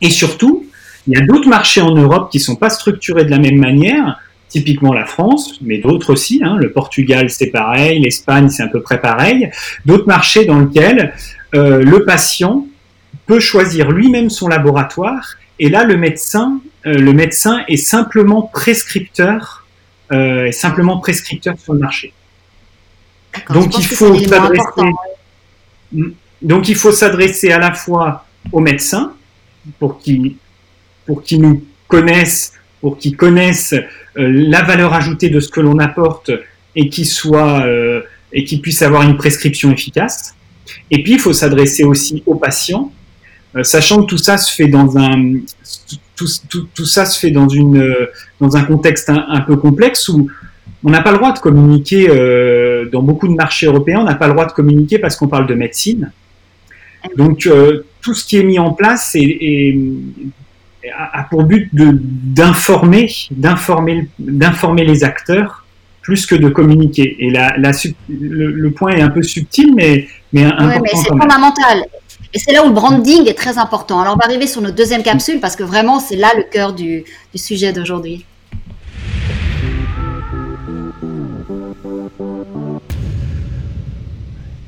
Et 0.00 0.10
surtout, 0.10 0.66
il 1.06 1.14
y 1.14 1.16
a 1.16 1.24
d'autres 1.24 1.48
marchés 1.48 1.82
en 1.82 1.94
Europe 1.94 2.30
qui 2.32 2.38
ne 2.38 2.42
sont 2.42 2.56
pas 2.56 2.70
structurés 2.70 3.24
de 3.24 3.30
la 3.30 3.38
même 3.38 3.58
manière 3.58 4.18
typiquement 4.54 4.92
la 4.92 5.04
France, 5.04 5.58
mais 5.62 5.78
d'autres 5.78 6.12
aussi. 6.12 6.40
Hein. 6.44 6.56
le 6.60 6.70
Portugal, 6.70 7.28
c'est 7.28 7.48
pareil, 7.48 7.98
l'Espagne, 7.98 8.48
c'est 8.50 8.62
à 8.62 8.68
peu 8.68 8.80
près 8.80 9.00
pareil. 9.00 9.50
D'autres 9.84 10.06
marchés 10.06 10.44
dans 10.44 10.60
lesquels 10.60 11.12
euh, 11.56 11.82
le 11.82 12.04
patient 12.04 12.64
peut 13.26 13.40
choisir 13.40 13.90
lui-même 13.90 14.30
son 14.30 14.46
laboratoire, 14.46 15.34
et 15.58 15.68
là, 15.68 15.82
le 15.82 15.96
médecin, 15.96 16.60
euh, 16.86 16.94
le 16.94 17.12
médecin 17.12 17.64
est 17.66 17.76
simplement 17.76 18.42
prescripteur, 18.42 19.66
euh, 20.12 20.46
est 20.46 20.52
simplement 20.52 20.98
prescripteur 20.98 21.58
sur 21.58 21.72
le 21.72 21.80
marché. 21.80 22.12
Donc 23.50 23.76
il 23.76 23.84
faut 23.84 24.16
s'adresser. 24.16 24.92
Mm. 25.90 26.10
Donc 26.42 26.68
il 26.68 26.76
faut 26.76 26.92
s'adresser 26.92 27.50
à 27.50 27.58
la 27.58 27.72
fois 27.72 28.24
aux 28.52 28.60
médecins 28.60 29.14
pour 29.80 29.98
qu'ils 29.98 30.36
pour 31.06 31.22
qu'ils 31.24 31.40
nous 31.40 31.64
connaissent, 31.88 32.52
pour 32.84 32.98
qu'ils 32.98 33.16
connaissent 33.16 33.72
euh, 33.72 33.78
la 34.14 34.60
valeur 34.60 34.92
ajoutée 34.92 35.30
de 35.30 35.40
ce 35.40 35.48
que 35.48 35.62
l'on 35.62 35.78
apporte 35.78 36.30
et 36.76 36.90
qui 36.90 37.06
soit 37.06 37.62
euh, 37.64 38.02
et 38.30 38.44
qui 38.44 38.58
puisse 38.58 38.82
avoir 38.82 39.00
une 39.08 39.16
prescription 39.16 39.72
efficace. 39.72 40.34
Et 40.90 41.02
puis 41.02 41.14
il 41.14 41.18
faut 41.18 41.32
s'adresser 41.32 41.84
aussi 41.84 42.22
aux 42.26 42.34
patients, 42.34 42.92
euh, 43.56 43.64
sachant 43.64 44.02
que 44.02 44.08
tout 44.10 44.18
ça 44.18 44.36
se 44.36 44.54
fait 44.54 44.66
dans 44.66 44.98
un 44.98 45.16
tout, 46.14 46.28
tout, 46.50 46.68
tout 46.74 46.84
ça 46.84 47.06
se 47.06 47.18
fait 47.18 47.30
dans 47.30 47.48
une 47.48 47.96
dans 48.38 48.54
un 48.54 48.64
contexte 48.64 49.08
un, 49.08 49.40
peu 49.40 49.56
complexe 49.56 50.10
où 50.10 50.28
on 50.84 50.90
n'a 50.90 51.00
pas 51.00 51.12
le 51.12 51.16
droit 51.16 51.32
de 51.32 51.38
communiquer 51.38 52.08
dans 52.92 53.00
beaucoup 53.00 53.28
de 53.28 53.34
marchés 53.34 53.64
européens, 53.64 54.00
on 54.00 54.04
n'a 54.04 54.14
pas 54.14 54.26
le 54.26 54.34
droit 54.34 54.44
de 54.44 54.52
communiquer 54.52 54.98
parce 54.98 55.16
qu'on 55.16 55.28
parle 55.28 55.46
de 55.46 55.54
médecine. 55.54 56.12
Donc 57.16 57.48
tout 58.02 58.12
ce 58.12 58.26
qui 58.26 58.36
est 58.36 58.44
mis 58.44 58.58
en 58.58 58.74
place 58.74 59.14
est, 59.14 59.38
est 59.40 59.78
a, 60.90 61.26
pour 61.30 61.44
but 61.44 61.68
d'informer, 61.72 63.10
d'informer, 63.30 64.08
d'informer 64.18 64.84
les 64.84 65.04
acteurs 65.04 65.64
plus 66.02 66.26
que 66.26 66.34
de 66.34 66.48
communiquer. 66.48 67.16
Et 67.18 67.30
la, 67.30 67.54
le, 67.56 68.68
point 68.70 68.92
est 68.92 69.00
un 69.00 69.08
peu 69.08 69.22
subtil, 69.22 69.74
mais, 69.74 70.06
mais 70.32 70.44
important. 70.44 70.80
mais 70.82 70.90
c'est 70.94 71.08
fondamental. 71.08 71.84
Et 72.34 72.38
c'est 72.38 72.52
là 72.52 72.64
où 72.64 72.68
le 72.68 72.74
branding 72.74 73.28
est 73.28 73.38
très 73.38 73.58
important. 73.58 74.00
Alors, 74.00 74.14
on 74.14 74.18
va 74.18 74.26
arriver 74.26 74.46
sur 74.46 74.60
notre 74.60 74.74
deuxième 74.74 75.02
capsule 75.02 75.40
parce 75.40 75.56
que 75.56 75.62
vraiment, 75.62 76.00
c'est 76.00 76.16
là 76.16 76.28
le 76.36 76.42
cœur 76.42 76.72
du, 76.72 77.04
du 77.32 77.38
sujet 77.38 77.72
d'aujourd'hui. 77.72 78.26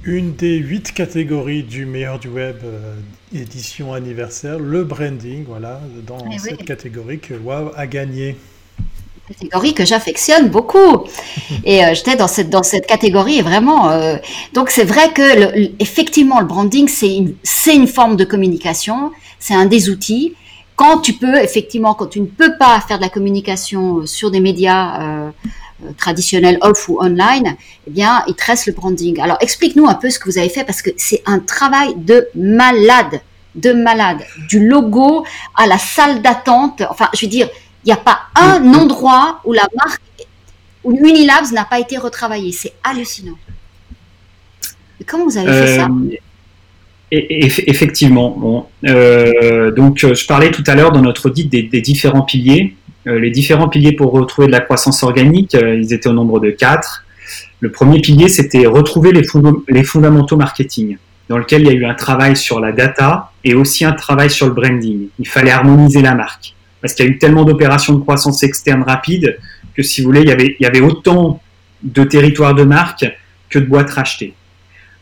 Une 0.05 0.37
des 0.37 0.59
huit 0.59 0.93
catégories 0.93 1.65
du 1.65 1.85
meilleur 1.85 2.21
du 2.21 2.29
web 2.29 2.59
euh, 2.63 2.95
édition 3.41 3.93
anniversaire, 3.93 4.59
le 4.59 4.85
branding, 4.85 5.45
voilà, 5.47 5.81
dans 6.07 6.19
eh 6.33 6.39
cette 6.39 6.65
catégorie 6.65 7.19
que 7.19 7.35
WOW 7.35 7.73
a 7.75 7.87
gagné. 7.87 8.37
Catégorie 9.29 9.75
que 9.75 9.85
j'affectionne 9.85 10.49
beaucoup. 10.49 11.05
et 11.65 11.85
euh, 11.85 11.95
j'étais 11.95 12.17
dans 12.17 12.29
cette, 12.29 12.51
dans 12.51 12.63
cette 12.63 12.87
catégorie 12.87 13.43
vraiment. 13.43 13.91
Euh, 13.91 14.17
donc 14.55 14.71
c'est 14.71 14.85
vrai 14.85 15.13
que 15.13 15.83
effectivement 15.83 16.41
le 16.41 16.47
branding 16.47 16.89
c'est 16.89 17.15
une, 17.15 17.35
c'est 17.43 17.75
une 17.75 17.89
forme 17.89 18.17
de 18.17 18.25
communication, 18.25 19.13
c'est 19.39 19.55
un 19.55 19.67
des 19.67 19.91
outils. 19.91 20.35
Quand 20.77 20.99
tu 20.99 21.15
peux 21.15 21.37
effectivement, 21.39 21.95
quand 21.95 22.07
tu 22.07 22.21
ne 22.21 22.27
peux 22.27 22.57
pas 22.59 22.81
faire 22.87 22.99
de 22.99 23.03
la 23.03 23.09
communication 23.09 23.99
euh, 23.99 24.07
sur 24.07 24.31
des 24.31 24.41
médias 24.41 25.33
traditionnels 25.99 26.59
off 26.63 26.89
ou 26.89 26.99
online, 27.01 27.57
eh 27.87 27.91
bien, 27.91 28.23
il 28.29 28.35
te 28.35 28.45
reste 28.45 28.67
le 28.67 28.73
branding. 28.73 29.21
Alors, 29.21 29.37
explique-nous 29.41 29.87
un 29.87 29.95
peu 29.95 30.09
ce 30.11 30.19
que 30.19 30.25
vous 30.31 30.39
avez 30.39 30.49
fait 30.49 30.65
parce 30.65 30.83
que 30.83 30.91
c'est 30.97 31.23
un 31.27 31.39
travail 31.39 31.95
de 31.97 32.29
malade 32.35 33.21
de 33.55 33.73
malade. 33.73 34.19
Du 34.51 34.69
logo 34.69 35.25
à 35.55 35.67
la 35.67 35.79
salle 35.79 36.21
d'attente. 36.21 36.83
Enfin, 36.91 37.09
je 37.15 37.25
veux 37.25 37.31
dire, 37.31 37.49
il 37.85 37.87
n'y 37.87 37.93
a 37.93 37.97
pas 37.97 38.19
un 38.35 38.59
Mm. 38.61 38.75
endroit 38.77 39.41
où 39.47 39.55
la 39.55 39.67
marque, 39.75 40.03
où 40.85 40.93
Unilabs 40.93 41.53
n'a 41.53 41.65
pas 41.65 41.81
été 41.81 41.97
retravaillée. 41.97 42.53
C'est 42.53 42.75
hallucinant. 42.85 43.37
Mais 45.01 45.07
comment 45.07 45.25
vous 45.25 45.39
avez 45.39 45.51
fait 45.51 45.77
ça 45.77 45.87
Euh, 45.87 46.11
et- 47.11 47.47
et- 47.47 47.71
effectivement. 47.71 48.31
Bon, 48.31 48.67
euh, 48.85 49.71
donc, 49.71 50.05
euh, 50.05 50.15
je 50.15 50.27
parlais 50.27 50.51
tout 50.51 50.65
à 50.67 50.75
l'heure 50.75 50.93
dans 50.93 51.01
notre 51.03 51.27
audit 51.31 51.49
des, 51.49 51.63
des 51.63 51.81
différents 51.81 52.23
piliers. 52.23 52.77
Euh, 53.07 53.21
les 53.21 53.31
différents 53.31 53.69
piliers 53.69 53.93
pour 53.93 54.13
retrouver 54.13 54.49
de 54.49 54.53
la 54.53 54.61
croissance 54.61 55.03
organique, 55.03 55.55
euh, 55.55 55.77
ils 55.77 55.93
étaient 55.93 56.09
au 56.09 56.13
nombre 56.13 56.41
de 56.41 56.51
quatre. 56.51 57.05
Le 57.61 57.71
premier 57.71 58.01
pilier, 58.01 58.29
c'était 58.29 58.67
retrouver 58.67 59.13
les, 59.13 59.23
fondam- 59.23 59.63
les 59.69 59.85
fondamentaux 59.85 60.37
marketing, 60.37 60.99
dans 61.29 61.39
lequel 61.39 61.63
il 61.63 61.67
y 61.69 61.71
a 61.71 61.75
eu 61.75 61.85
un 61.85 61.95
travail 61.95 62.37
sur 62.37 62.61
la 62.61 62.73
data 62.73 63.31
et 63.45 63.55
aussi 63.55 63.85
un 63.85 63.93
travail 63.93 64.31
sur 64.31 64.47
le 64.47 64.55
branding. 64.55 65.09
Il 65.19 65.29
fallait 65.29 65.53
harmoniser 65.53 66.03
la 66.03 66.15
marque 66.15 66.55
parce 66.81 66.95
qu'il 66.95 67.07
y 67.07 67.09
a 67.09 67.13
eu 67.13 67.19
tellement 67.19 67.45
d'opérations 67.45 67.95
de 67.95 68.01
croissance 68.01 68.43
externe 68.43 68.83
rapide 68.83 69.39
que, 69.75 69.83
si 69.83 70.01
vous 70.01 70.09
voulez, 70.09 70.23
il 70.23 70.29
y 70.29 70.33
avait, 70.33 70.57
il 70.59 70.63
y 70.63 70.67
avait 70.67 70.81
autant 70.81 71.41
de 71.83 72.05
territoires 72.05 72.55
de 72.55 72.65
marque 72.65 73.07
que 73.51 73.59
de 73.59 73.67
boîtes 73.67 73.91
rachetées. 73.91 74.35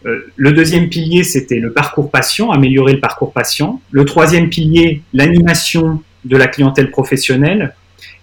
Euh, 0.07 0.31
le 0.37 0.53
deuxième 0.53 0.89
pilier, 0.91 1.25
c'était 1.25 1.59
le 1.59 1.73
parcours 1.73 2.11
patient, 2.11 2.51
améliorer 2.51 2.93
le 2.93 3.01
parcours 3.01 3.33
patient. 3.33 3.81
Le 3.91 4.05
troisième 4.05 4.51
pilier, 4.51 5.03
l'animation 5.15 6.03
de 6.25 6.37
la 6.37 6.47
clientèle 6.47 6.91
professionnelle. 6.91 7.75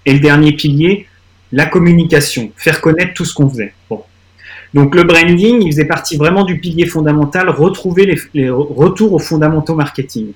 Et 0.05 0.13
le 0.13 0.19
dernier 0.19 0.53
pilier, 0.53 1.07
la 1.51 1.65
communication, 1.65 2.51
faire 2.55 2.81
connaître 2.81 3.13
tout 3.13 3.25
ce 3.25 3.33
qu'on 3.33 3.49
faisait. 3.49 3.73
Donc 4.73 4.95
le 4.95 5.03
branding, 5.03 5.61
il 5.61 5.71
faisait 5.71 5.85
partie 5.85 6.17
vraiment 6.17 6.45
du 6.45 6.59
pilier 6.59 6.85
fondamental, 6.85 7.49
retrouver 7.49 8.17
les, 8.33 8.49
retours 8.49 9.13
aux 9.13 9.19
fondamentaux 9.19 9.75
marketing. 9.75 10.27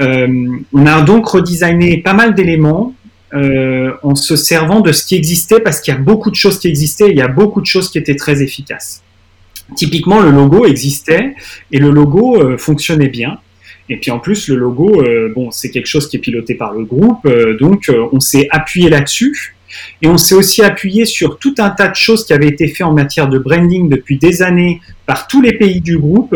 Euh, 0.00 0.58
on 0.72 0.86
a 0.86 1.02
donc 1.02 1.26
redesigné 1.26 1.98
pas 1.98 2.14
mal 2.14 2.34
d'éléments 2.34 2.94
euh, 3.34 3.92
en 4.02 4.14
se 4.14 4.36
servant 4.36 4.80
de 4.80 4.92
ce 4.92 5.04
qui 5.04 5.16
existait 5.16 5.60
parce 5.60 5.80
qu'il 5.80 5.92
y 5.92 5.96
a 5.96 6.00
beaucoup 6.00 6.30
de 6.30 6.36
choses 6.36 6.58
qui 6.58 6.68
existaient 6.68 7.10
il 7.10 7.16
y 7.16 7.20
a 7.20 7.28
beaucoup 7.28 7.60
de 7.60 7.66
choses 7.66 7.90
qui 7.90 7.98
étaient 7.98 8.16
très 8.16 8.42
efficaces. 8.42 9.02
Typiquement, 9.76 10.20
le 10.20 10.30
logo 10.30 10.64
existait 10.64 11.34
et 11.70 11.78
le 11.78 11.90
logo 11.90 12.40
euh, 12.40 12.56
fonctionnait 12.56 13.08
bien. 13.08 13.38
Et 13.90 13.96
puis 13.96 14.10
en 14.10 14.18
plus, 14.18 14.48
le 14.48 14.56
logo, 14.56 15.02
euh, 15.02 15.32
bon, 15.34 15.50
c'est 15.50 15.70
quelque 15.70 15.86
chose 15.86 16.08
qui 16.08 16.16
est 16.16 16.20
piloté 16.20 16.54
par 16.54 16.72
le 16.72 16.84
groupe, 16.84 17.24
euh, 17.26 17.56
donc 17.58 17.88
euh, 17.88 18.06
on 18.12 18.20
s'est 18.20 18.48
appuyé 18.50 18.90
là-dessus. 18.90 19.54
Et 20.00 20.08
on 20.08 20.16
s'est 20.16 20.34
aussi 20.34 20.62
appuyé 20.62 21.04
sur 21.04 21.38
tout 21.38 21.54
un 21.58 21.70
tas 21.70 21.88
de 21.88 21.94
choses 21.94 22.24
qui 22.24 22.32
avaient 22.32 22.48
été 22.48 22.68
faites 22.68 22.86
en 22.86 22.94
matière 22.94 23.28
de 23.28 23.38
branding 23.38 23.88
depuis 23.88 24.18
des 24.18 24.42
années 24.42 24.80
par 25.04 25.28
tous 25.28 25.42
les 25.42 25.52
pays 25.52 25.80
du 25.82 25.98
groupe. 25.98 26.34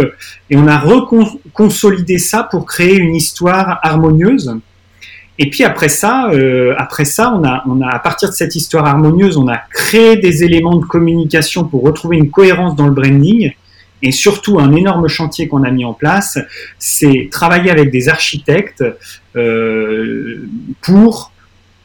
Et 0.51 0.57
on 0.57 0.67
a 0.67 0.79
reconsolidé 0.79 2.19
ça 2.19 2.47
pour 2.51 2.67
créer 2.67 2.97
une 2.97 3.15
histoire 3.15 3.81
harmonieuse. 3.83 4.55
Et 5.39 5.49
puis 5.49 5.65
après 5.65 5.89
ça, 5.89 6.31
après 6.77 7.07
ça, 7.07 7.33
on 7.35 7.43
a, 7.43 7.65
on 7.67 7.81
a, 7.81 7.89
à 7.89 7.99
partir 8.01 8.29
de 8.29 8.35
cette 8.35 8.55
histoire 8.55 8.85
harmonieuse, 8.85 9.39
on 9.39 9.49
a 9.49 9.57
créé 9.73 10.17
des 10.17 10.45
éléments 10.45 10.77
de 10.77 10.85
communication 10.85 11.65
pour 11.65 11.83
retrouver 11.83 12.19
une 12.19 12.31
cohérence 12.31 12.77
dans 12.77 12.87
le 12.87 12.93
branding. 12.93 13.53
Et 14.03 14.11
surtout, 14.11 14.59
un 14.59 14.73
énorme 14.75 15.09
chantier 15.09 15.49
qu'on 15.49 15.63
a 15.63 15.71
mis 15.71 15.85
en 15.85 15.95
place, 15.95 16.39
c'est 16.79 17.29
travailler 17.31 17.71
avec 17.71 17.91
des 17.91 18.09
architectes 18.09 18.85
euh, 19.37 20.45
pour 20.83 21.33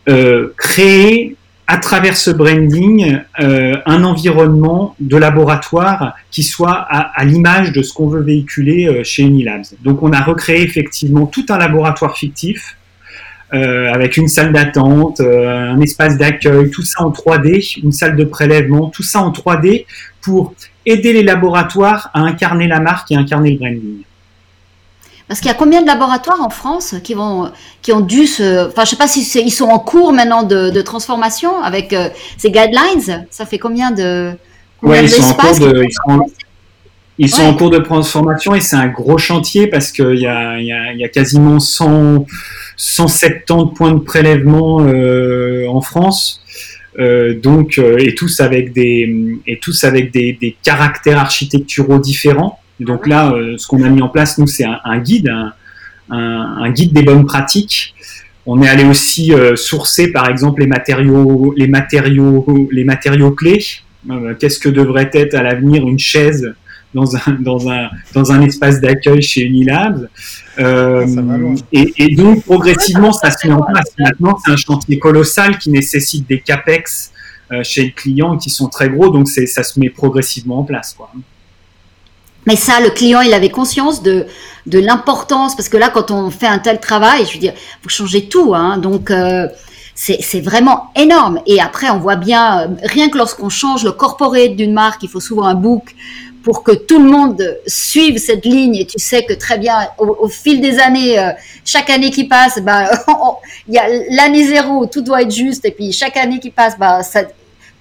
euh, 0.09 0.53
créer 0.57 1.35
à 1.67 1.77
travers 1.77 2.17
ce 2.17 2.31
branding 2.31 3.19
euh, 3.39 3.75
un 3.85 4.03
environnement 4.03 4.95
de 4.99 5.17
laboratoire 5.17 6.15
qui 6.31 6.41
soit 6.41 6.73
à, 6.89 7.23
l'image 7.25 7.73
de 7.73 7.81
ce 7.81 7.93
qu'on 7.93 8.07
veut 8.07 8.21
véhiculer 8.21 9.03
chez 9.03 9.23
Unilabs. 9.23 9.65
Donc 9.83 10.01
on 10.01 10.13
a 10.13 10.21
recréé 10.21 10.63
effectivement 10.63 11.25
tout 11.25 11.45
un 11.49 11.57
laboratoire 11.57 12.17
fictif 12.17 12.77
avec 13.51 14.17
une 14.17 14.27
salle 14.27 14.51
d'attente, 14.51 15.21
un 15.21 15.79
espace 15.79 16.17
d'accueil, 16.17 16.69
tout 16.69 16.83
ça 16.83 17.03
en 17.03 17.11
3D, 17.11 17.81
une 17.81 17.93
salle 17.93 18.15
de 18.15 18.25
prélèvement, 18.25 18.89
tout 18.89 19.03
ça 19.03 19.21
en 19.21 19.31
3D 19.31 19.85
pour 20.21 20.53
aider 20.87 21.13
les 21.13 21.23
laboratoires 21.23 22.09
à 22.13 22.21
incarner 22.21 22.67
la 22.67 22.79
marque 22.79 23.11
et 23.11 23.15
incarner 23.15 23.51
le 23.51 23.57
branding. 23.57 24.01
Parce 25.27 25.41
qu'il 25.41 25.49
y 25.49 25.51
a 25.51 25.57
combien 25.57 25.81
de 25.81 25.87
laboratoires 25.87 26.41
en 26.41 26.49
France 26.49 26.95
qui 27.03 27.13
vont, 27.13 27.51
qui 27.81 27.91
ont 27.91 27.99
dû 27.99 28.25
se, 28.25 28.69
enfin, 28.69 28.85
je 28.85 28.91
sais 28.91 28.95
pas 28.95 29.09
si 29.09 29.21
ils 29.41 29.51
sont 29.51 29.65
en 29.65 29.79
cours 29.79 30.13
maintenant 30.13 30.43
de, 30.43 30.69
de 30.69 30.81
transformation 30.81 31.61
avec 31.61 31.91
euh, 31.91 32.07
ces 32.37 32.49
guidelines. 32.49 33.27
Ça 33.29 33.45
fait 33.45 33.57
combien 33.57 33.91
de, 33.91 34.31
combien 34.79 35.01
ouais, 35.01 35.03
ils 35.03 35.09
sont 35.09 35.23
en 35.23 35.33
cours 35.33 35.59
de, 35.59 35.83
ils 35.83 35.91
sont, 35.91 36.11
en, 36.11 36.25
ils 37.17 37.29
sont 37.29 37.41
ouais. 37.41 37.47
en 37.49 37.53
cours 37.55 37.69
de 37.71 37.79
transformation 37.79 38.55
et 38.55 38.61
c'est 38.61 38.77
un 38.77 38.87
gros 38.87 39.17
chantier 39.17 39.67
parce 39.67 39.91
qu'il 39.91 40.17
y 40.17 40.27
a, 40.27 40.61
y, 40.61 40.71
a, 40.71 40.93
y 40.93 41.03
a 41.03 41.09
quasiment 41.09 41.59
100, 41.59 42.25
170 42.77 43.73
points 43.75 43.91
de 43.91 43.99
prélèvement 43.99 44.79
euh, 44.79 45.67
en 45.67 45.81
France. 45.81 46.41
Euh, 46.99 47.39
donc 47.39 47.77
et 47.77 48.15
tous 48.15 48.39
avec 48.39 48.73
des 48.73 49.37
et 49.45 49.59
tous 49.59 49.83
avec 49.83 50.11
des, 50.11 50.33
des 50.33 50.55
caractères 50.63 51.19
architecturaux 51.19 51.99
différents. 51.99 52.59
Donc 52.79 53.07
là, 53.07 53.31
euh, 53.31 53.57
ce 53.57 53.67
qu'on 53.67 53.83
a 53.83 53.89
mis 53.89 54.01
en 54.01 54.09
place, 54.09 54.37
nous, 54.37 54.47
c'est 54.47 54.65
un, 54.65 54.79
un, 54.83 54.99
guide, 54.99 55.29
un, 55.29 55.53
un, 56.09 56.57
un, 56.63 56.69
guide 56.71 56.93
des 56.93 57.03
bonnes 57.03 57.25
pratiques. 57.25 57.95
On 58.45 58.61
est 58.61 58.69
allé 58.69 58.85
aussi 58.85 59.33
euh, 59.33 59.55
sourcer, 59.55 60.11
par 60.11 60.29
exemple, 60.29 60.61
les 60.61 60.67
matériaux, 60.67 61.53
les 61.57 61.67
matériaux, 61.67 62.69
les 62.71 62.83
matériaux 62.83 63.31
clés. 63.31 63.63
Euh, 64.09 64.35
Qu'est-ce 64.39 64.59
que 64.59 64.69
devrait 64.69 65.09
être 65.13 65.33
à 65.35 65.43
l'avenir 65.43 65.87
une 65.87 65.99
chaise 65.99 66.53
dans 66.93 67.15
un, 67.15 67.33
dans 67.39 67.69
un, 67.69 67.89
dans 68.13 68.31
un 68.31 68.41
espace 68.41 68.79
d'accueil 68.79 69.21
chez 69.21 69.41
Unilabs 69.41 70.07
ah, 70.57 71.01
et, 71.71 71.93
et, 71.97 72.15
donc, 72.15 72.43
progressivement, 72.43 73.11
ça 73.11 73.29
se 73.29 73.47
met 73.47 73.53
en 73.53 73.61
place. 73.61 73.91
Maintenant, 73.99 74.37
c'est 74.43 74.51
un 74.51 74.57
chantier 74.57 74.97
colossal 74.97 75.57
qui 75.59 75.69
nécessite 75.69 76.27
des 76.27 76.39
capex 76.39 77.11
chez 77.63 77.85
le 77.85 77.91
client 77.91 78.37
qui 78.37 78.49
sont 78.49 78.67
très 78.67 78.89
gros, 78.89 79.09
donc 79.09 79.27
ça 79.27 79.63
se 79.63 79.79
met 79.79 79.89
progressivement 79.89 80.59
en 80.59 80.63
place. 80.63 80.93
Quoi. 80.97 81.09
Mais 82.47 82.55
ça, 82.55 82.79
le 82.79 82.89
client, 82.89 83.19
il 83.19 83.33
avait 83.33 83.49
conscience 83.49 84.01
de, 84.01 84.25
de 84.67 84.79
l'importance, 84.79 85.55
parce 85.55 85.67
que 85.67 85.75
là, 85.75 85.89
quand 85.89 86.11
on 86.11 86.31
fait 86.31 86.47
un 86.47 86.59
tel 86.59 86.79
travail, 86.79 87.25
je 87.25 87.33
veux 87.33 87.39
dire, 87.39 87.53
vous 87.83 87.89
changez 87.89 88.29
tout, 88.29 88.55
hein, 88.55 88.77
donc 88.77 89.11
euh, 89.11 89.47
c'est 89.95 90.39
vraiment 90.39 90.91
énorme. 90.95 91.41
Et 91.45 91.59
après, 91.59 91.89
on 91.89 91.99
voit 91.99 92.15
bien, 92.15 92.61
euh, 92.61 92.67
rien 92.83 93.09
que 93.09 93.17
lorsqu'on 93.17 93.49
change 93.49 93.83
le 93.83 93.91
corporate 93.91 94.55
d'une 94.55 94.71
marque, 94.71 95.03
il 95.03 95.09
faut 95.09 95.19
souvent 95.19 95.43
un 95.43 95.55
book 95.55 95.93
pour 96.47 96.63
que 96.63 96.71
tout 96.71 96.99
le 97.03 97.09
monde 97.09 97.59
suive 97.67 98.19
cette 98.19 98.45
ligne. 98.45 98.75
Et 98.75 98.85
tu 98.85 98.99
sais 98.99 99.25
que 99.25 99.33
très 99.33 99.57
bien, 99.57 99.89
au, 99.97 100.15
au 100.17 100.29
fil 100.29 100.61
des 100.61 100.79
années, 100.79 101.19
euh, 101.19 101.31
chaque 101.65 101.89
année 101.89 102.09
qui 102.09 102.23
passe, 102.23 102.61
bah, 102.61 102.89
il 103.67 103.73
y 103.73 103.77
a 103.77 103.89
l'année 104.11 104.45
zéro, 104.47 104.85
tout 104.85 105.01
doit 105.01 105.23
être 105.23 105.31
juste, 105.35 105.65
et 105.65 105.71
puis 105.71 105.91
chaque 105.91 106.15
année 106.15 106.39
qui 106.39 106.49
passe, 106.49 106.79
bah, 106.79 107.03
ça, 107.03 107.23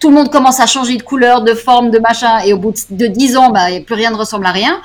tout 0.01 0.09
le 0.09 0.17
monde 0.17 0.33
commence 0.33 0.59
à 0.59 0.67
changer 0.67 0.97
de 0.97 1.05
couleur, 1.05 1.43
de 1.43 1.55
forme, 1.55 1.93
de 1.93 2.01
machin, 2.01 2.41
et 2.45 2.53
au 2.55 2.59
bout 2.59 2.75
de 2.91 3.07
10 3.07 3.37
ans, 3.37 3.51
bah, 3.51 3.67
plus 3.87 3.95
rien 3.95 4.11
ne 4.11 4.17
ressemble 4.17 4.47
à 4.47 4.51
rien. 4.51 4.81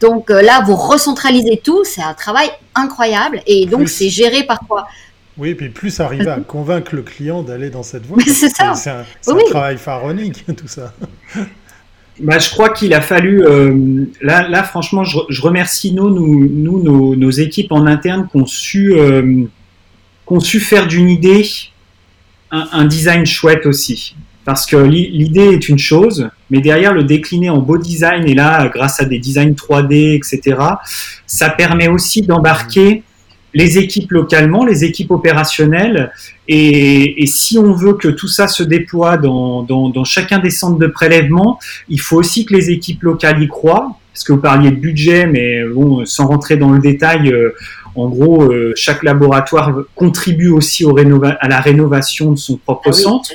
Donc 0.00 0.28
euh, 0.32 0.42
là, 0.42 0.64
vous 0.66 0.74
recentralisez 0.74 1.60
tout, 1.62 1.84
c'est 1.84 2.02
un 2.02 2.14
travail 2.14 2.50
incroyable, 2.74 3.42
et 3.46 3.64
donc 3.66 3.88
c'est 3.88 4.08
géré 4.08 4.42
par 4.42 4.58
quoi 4.66 4.88
Oui, 5.38 5.50
et 5.50 5.54
puis 5.54 5.68
plus 5.68 6.00
arriver 6.00 6.30
à 6.30 6.40
convaincre 6.48 6.96
le 6.96 7.02
client 7.02 7.44
d'aller 7.44 7.70
dans 7.70 7.84
cette 7.84 8.06
voie. 8.06 8.18
C'est 8.26 8.48
ça. 8.48 8.74
C'est 8.74 8.90
un, 8.90 9.04
oui. 9.28 9.44
un, 9.46 9.50
travail 9.50 9.78
pharaonique, 9.78 10.44
tout 10.56 10.66
ça. 10.66 10.92
Bah, 12.20 12.38
je 12.38 12.50
crois 12.50 12.70
qu'il 12.70 12.92
a 12.94 13.00
fallu. 13.00 13.44
Euh, 13.44 14.04
là, 14.20 14.48
là, 14.48 14.62
franchement, 14.62 15.04
je, 15.04 15.42
remercie 15.42 15.92
nous, 15.92 16.10
nos, 17.16 17.30
équipes 17.30 17.72
en 17.72 17.86
interne 17.86 18.28
qui 18.30 18.36
ont 18.36 18.46
su, 18.46 18.94
euh, 18.94 19.44
qu'on 20.26 20.40
su 20.40 20.60
faire 20.60 20.86
d'une 20.86 21.08
idée 21.08 21.44
un, 22.50 22.68
un 22.72 22.84
design 22.84 23.24
chouette 23.24 23.66
aussi 23.66 24.14
parce 24.44 24.66
que 24.66 24.76
l'idée 24.76 25.52
est 25.52 25.68
une 25.68 25.78
chose, 25.78 26.28
mais 26.50 26.60
derrière 26.60 26.92
le 26.92 27.04
décliner 27.04 27.50
en 27.50 27.58
beau 27.58 27.78
design, 27.78 28.26
et 28.26 28.34
là, 28.34 28.68
grâce 28.68 29.00
à 29.00 29.04
des 29.04 29.18
designs 29.18 29.52
3D, 29.52 30.16
etc., 30.16 30.56
ça 31.26 31.50
permet 31.50 31.88
aussi 31.88 32.22
d'embarquer 32.22 33.02
les 33.54 33.78
équipes 33.78 34.12
localement, 34.12 34.64
les 34.64 34.84
équipes 34.84 35.10
opérationnelles, 35.10 36.12
et, 36.48 37.22
et, 37.22 37.26
si 37.26 37.58
on 37.58 37.72
veut 37.72 37.94
que 37.94 38.08
tout 38.08 38.28
ça 38.28 38.48
se 38.48 38.62
déploie 38.62 39.16
dans, 39.16 39.62
dans, 39.62 39.88
dans, 39.88 40.04
chacun 40.04 40.38
des 40.38 40.50
centres 40.50 40.78
de 40.78 40.86
prélèvement, 40.86 41.58
il 41.88 42.00
faut 42.00 42.16
aussi 42.16 42.44
que 42.44 42.54
les 42.54 42.70
équipes 42.70 43.02
locales 43.02 43.42
y 43.42 43.48
croient, 43.48 43.96
parce 44.12 44.24
que 44.24 44.32
vous 44.32 44.40
parliez 44.40 44.70
de 44.70 44.76
budget, 44.76 45.26
mais 45.26 45.64
bon, 45.64 46.04
sans 46.04 46.26
rentrer 46.26 46.56
dans 46.56 46.70
le 46.70 46.80
détail, 46.80 47.32
euh, 47.32 47.54
en 47.94 48.08
gros, 48.08 48.44
euh, 48.44 48.72
chaque 48.76 49.02
laboratoire 49.02 49.72
contribue 49.94 50.48
aussi 50.48 50.84
au 50.84 50.96
à 50.96 51.48
la 51.48 51.60
rénovation 51.60 52.32
de 52.32 52.36
son 52.38 52.56
propre 52.56 52.82
ah 52.86 52.90
oui, 52.90 53.02
centre. 53.02 53.30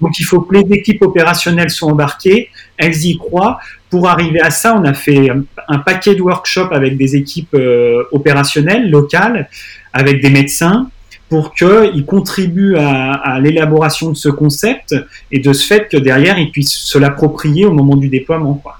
Donc, 0.00 0.18
il 0.18 0.24
faut 0.24 0.40
que 0.40 0.54
les 0.54 0.74
équipes 0.74 1.02
opérationnelles 1.02 1.70
soient 1.70 1.90
embarquées, 1.90 2.48
elles 2.76 3.04
y 3.04 3.18
croient. 3.18 3.58
Pour 3.90 4.08
arriver 4.08 4.40
à 4.40 4.50
ça, 4.50 4.76
on 4.78 4.84
a 4.84 4.94
fait 4.94 5.30
un, 5.68 5.78
paquet 5.78 6.14
de 6.14 6.22
workshops 6.22 6.72
avec 6.72 6.96
des 6.96 7.16
équipes 7.16 7.54
euh, 7.54 8.04
opérationnelles 8.12 8.90
locales, 8.90 9.48
avec 9.92 10.20
des 10.20 10.30
médecins, 10.30 10.90
pour 11.28 11.54
qu'ils 11.54 12.04
contribuent 12.06 12.76
à, 12.76 13.38
l'élaboration 13.40 14.10
de 14.10 14.16
ce 14.16 14.28
concept 14.28 14.94
et 15.30 15.40
de 15.40 15.52
ce 15.52 15.66
fait 15.66 15.88
que 15.88 15.96
derrière, 15.96 16.38
ils 16.38 16.50
puissent 16.50 16.72
se 16.72 16.98
l'approprier 16.98 17.66
au 17.66 17.72
moment 17.72 17.96
du 17.96 18.08
déploiement. 18.08 18.54
Quoi. 18.54 18.78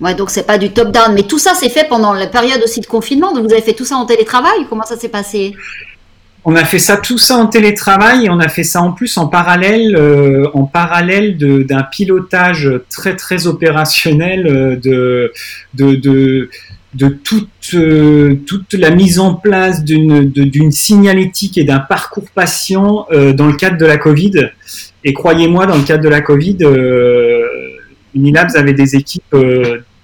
Ouais, 0.00 0.14
donc 0.14 0.30
c'est 0.30 0.46
pas 0.46 0.58
du 0.58 0.70
top-down, 0.70 1.14
mais 1.14 1.22
tout 1.22 1.38
ça 1.38 1.52
c'est 1.54 1.68
fait 1.68 1.88
pendant 1.88 2.12
la 2.12 2.26
période 2.26 2.60
aussi 2.62 2.80
de 2.80 2.86
confinement. 2.86 3.32
Donc 3.32 3.46
vous 3.46 3.52
avez 3.52 3.62
fait 3.62 3.74
tout 3.74 3.84
ça 3.84 3.96
en 3.96 4.04
télétravail? 4.04 4.66
Comment 4.68 4.84
ça 4.84 4.96
s'est 4.96 5.08
passé? 5.08 5.54
On 6.44 6.54
a 6.56 6.64
fait 6.64 6.78
ça 6.78 6.98
tout 6.98 7.18
ça 7.18 7.36
en 7.36 7.46
télétravail 7.46 8.26
et 8.26 8.30
on 8.30 8.38
a 8.38 8.48
fait 8.48 8.64
ça 8.64 8.82
en 8.82 8.92
plus 8.92 9.16
en 9.16 9.28
parallèle, 9.28 9.96
euh, 9.96 10.46
en 10.52 10.64
parallèle 10.64 11.38
d'un 11.38 11.82
pilotage 11.82 12.70
très 12.90 13.16
très 13.16 13.46
opérationnel 13.46 14.46
euh, 14.46 14.76
de, 14.76 15.32
de, 15.72 15.94
de, 15.94 16.50
de 16.92 17.08
toute, 17.08 17.48
euh, 17.72 18.34
toute 18.46 18.74
la 18.74 18.90
mise 18.90 19.18
en 19.18 19.34
place 19.34 19.84
d'une 19.84 20.70
signalétique 20.70 21.56
et 21.56 21.64
d'un 21.64 21.80
parcours 21.80 22.28
patient 22.34 23.06
dans 23.10 23.46
le 23.46 23.56
cadre 23.56 23.78
de 23.78 23.86
la 23.86 23.96
Covid. 23.96 24.50
Et 25.02 25.14
croyez-moi, 25.14 25.66
dans 25.66 25.76
le 25.76 25.82
cadre 25.82 26.04
de 26.04 26.08
la 26.08 26.20
Covid, 26.20 26.58
Unilabs 28.14 28.54
avait 28.54 28.74
des 28.74 28.96
équipes 28.96 29.34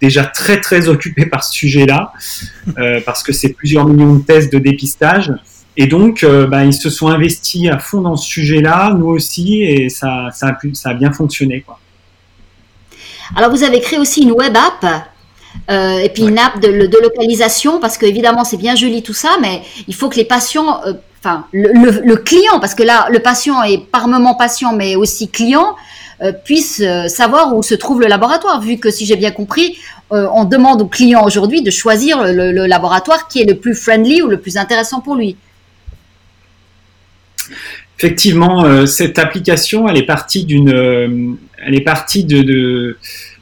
déjà 0.00 0.24
très 0.24 0.60
très 0.60 0.88
occupées 0.88 1.26
par 1.26 1.44
ce 1.44 1.54
sujet-là, 1.54 2.12
parce 3.06 3.22
que 3.22 3.32
c'est 3.32 3.50
plusieurs 3.50 3.86
millions 3.86 4.16
de 4.16 4.22
tests 4.22 4.52
de 4.52 4.58
dépistage. 4.58 5.32
Et 5.76 5.86
donc, 5.86 6.24
euh, 6.24 6.46
bah, 6.46 6.64
ils 6.64 6.74
se 6.74 6.90
sont 6.90 7.08
investis 7.08 7.70
à 7.70 7.78
fond 7.78 8.00
dans 8.00 8.16
ce 8.16 8.28
sujet-là, 8.28 8.94
nous 8.94 9.06
aussi, 9.06 9.62
et 9.62 9.88
ça, 9.88 10.28
ça, 10.32 10.48
a, 10.48 10.52
pu, 10.52 10.74
ça 10.74 10.90
a 10.90 10.94
bien 10.94 11.12
fonctionné. 11.12 11.62
Quoi. 11.62 11.78
Alors, 13.36 13.50
vous 13.50 13.62
avez 13.62 13.80
créé 13.80 13.98
aussi 13.98 14.22
une 14.22 14.32
web 14.32 14.56
app. 14.56 15.06
Euh, 15.68 15.98
et 15.98 16.08
puis 16.10 16.22
une 16.22 16.38
app 16.38 16.60
de, 16.60 16.68
localisation, 17.02 17.80
parce 17.80 17.98
que 17.98 18.06
évidemment 18.06 18.44
c'est 18.44 18.56
bien 18.56 18.76
joli 18.76 19.02
tout 19.02 19.14
ça, 19.14 19.30
mais 19.40 19.62
il 19.88 19.94
faut 19.96 20.08
que 20.08 20.14
les 20.14 20.24
patients, 20.24 20.80
euh, 20.86 20.92
enfin 21.18 21.44
le, 21.52 22.14
client, 22.14 22.60
parce 22.60 22.76
que 22.76 22.84
là 22.84 23.08
le 23.10 23.18
patient 23.18 23.60
est 23.64 23.78
par 23.78 24.06
moment 24.06 24.36
patient, 24.36 24.72
mais 24.72 24.94
aussi 24.94 25.28
client, 25.28 25.74
puisse 26.44 26.80
savoir 27.08 27.56
où 27.56 27.64
se 27.64 27.74
trouve 27.74 28.00
le 28.00 28.06
laboratoire, 28.06 28.60
vu 28.60 28.78
que 28.78 28.92
si 28.92 29.06
j'ai 29.06 29.16
bien 29.16 29.32
compris, 29.32 29.76
on 30.10 30.44
demande 30.44 30.82
au 30.82 30.86
client 30.86 31.24
aujourd'hui 31.24 31.62
de 31.62 31.70
choisir 31.72 32.22
le, 32.22 32.66
laboratoire 32.66 33.26
qui 33.26 33.40
est 33.40 33.44
le 33.44 33.56
plus 33.56 33.74
friendly 33.74 34.22
ou 34.22 34.28
le 34.28 34.38
plus 34.38 34.56
intéressant 34.56 35.00
pour 35.00 35.16
lui. 35.16 35.36
Effectivement, 38.02 38.64
euh, 38.64 38.86
cette 38.86 39.18
application, 39.18 39.86
elle 39.86 39.98
est 39.98 40.06
partie 40.06 40.46
d'une, 40.46 40.72
euh, 40.72 41.34
elle 41.62 41.74
est 41.74 41.82
partie 41.82 42.24
de, 42.24 42.96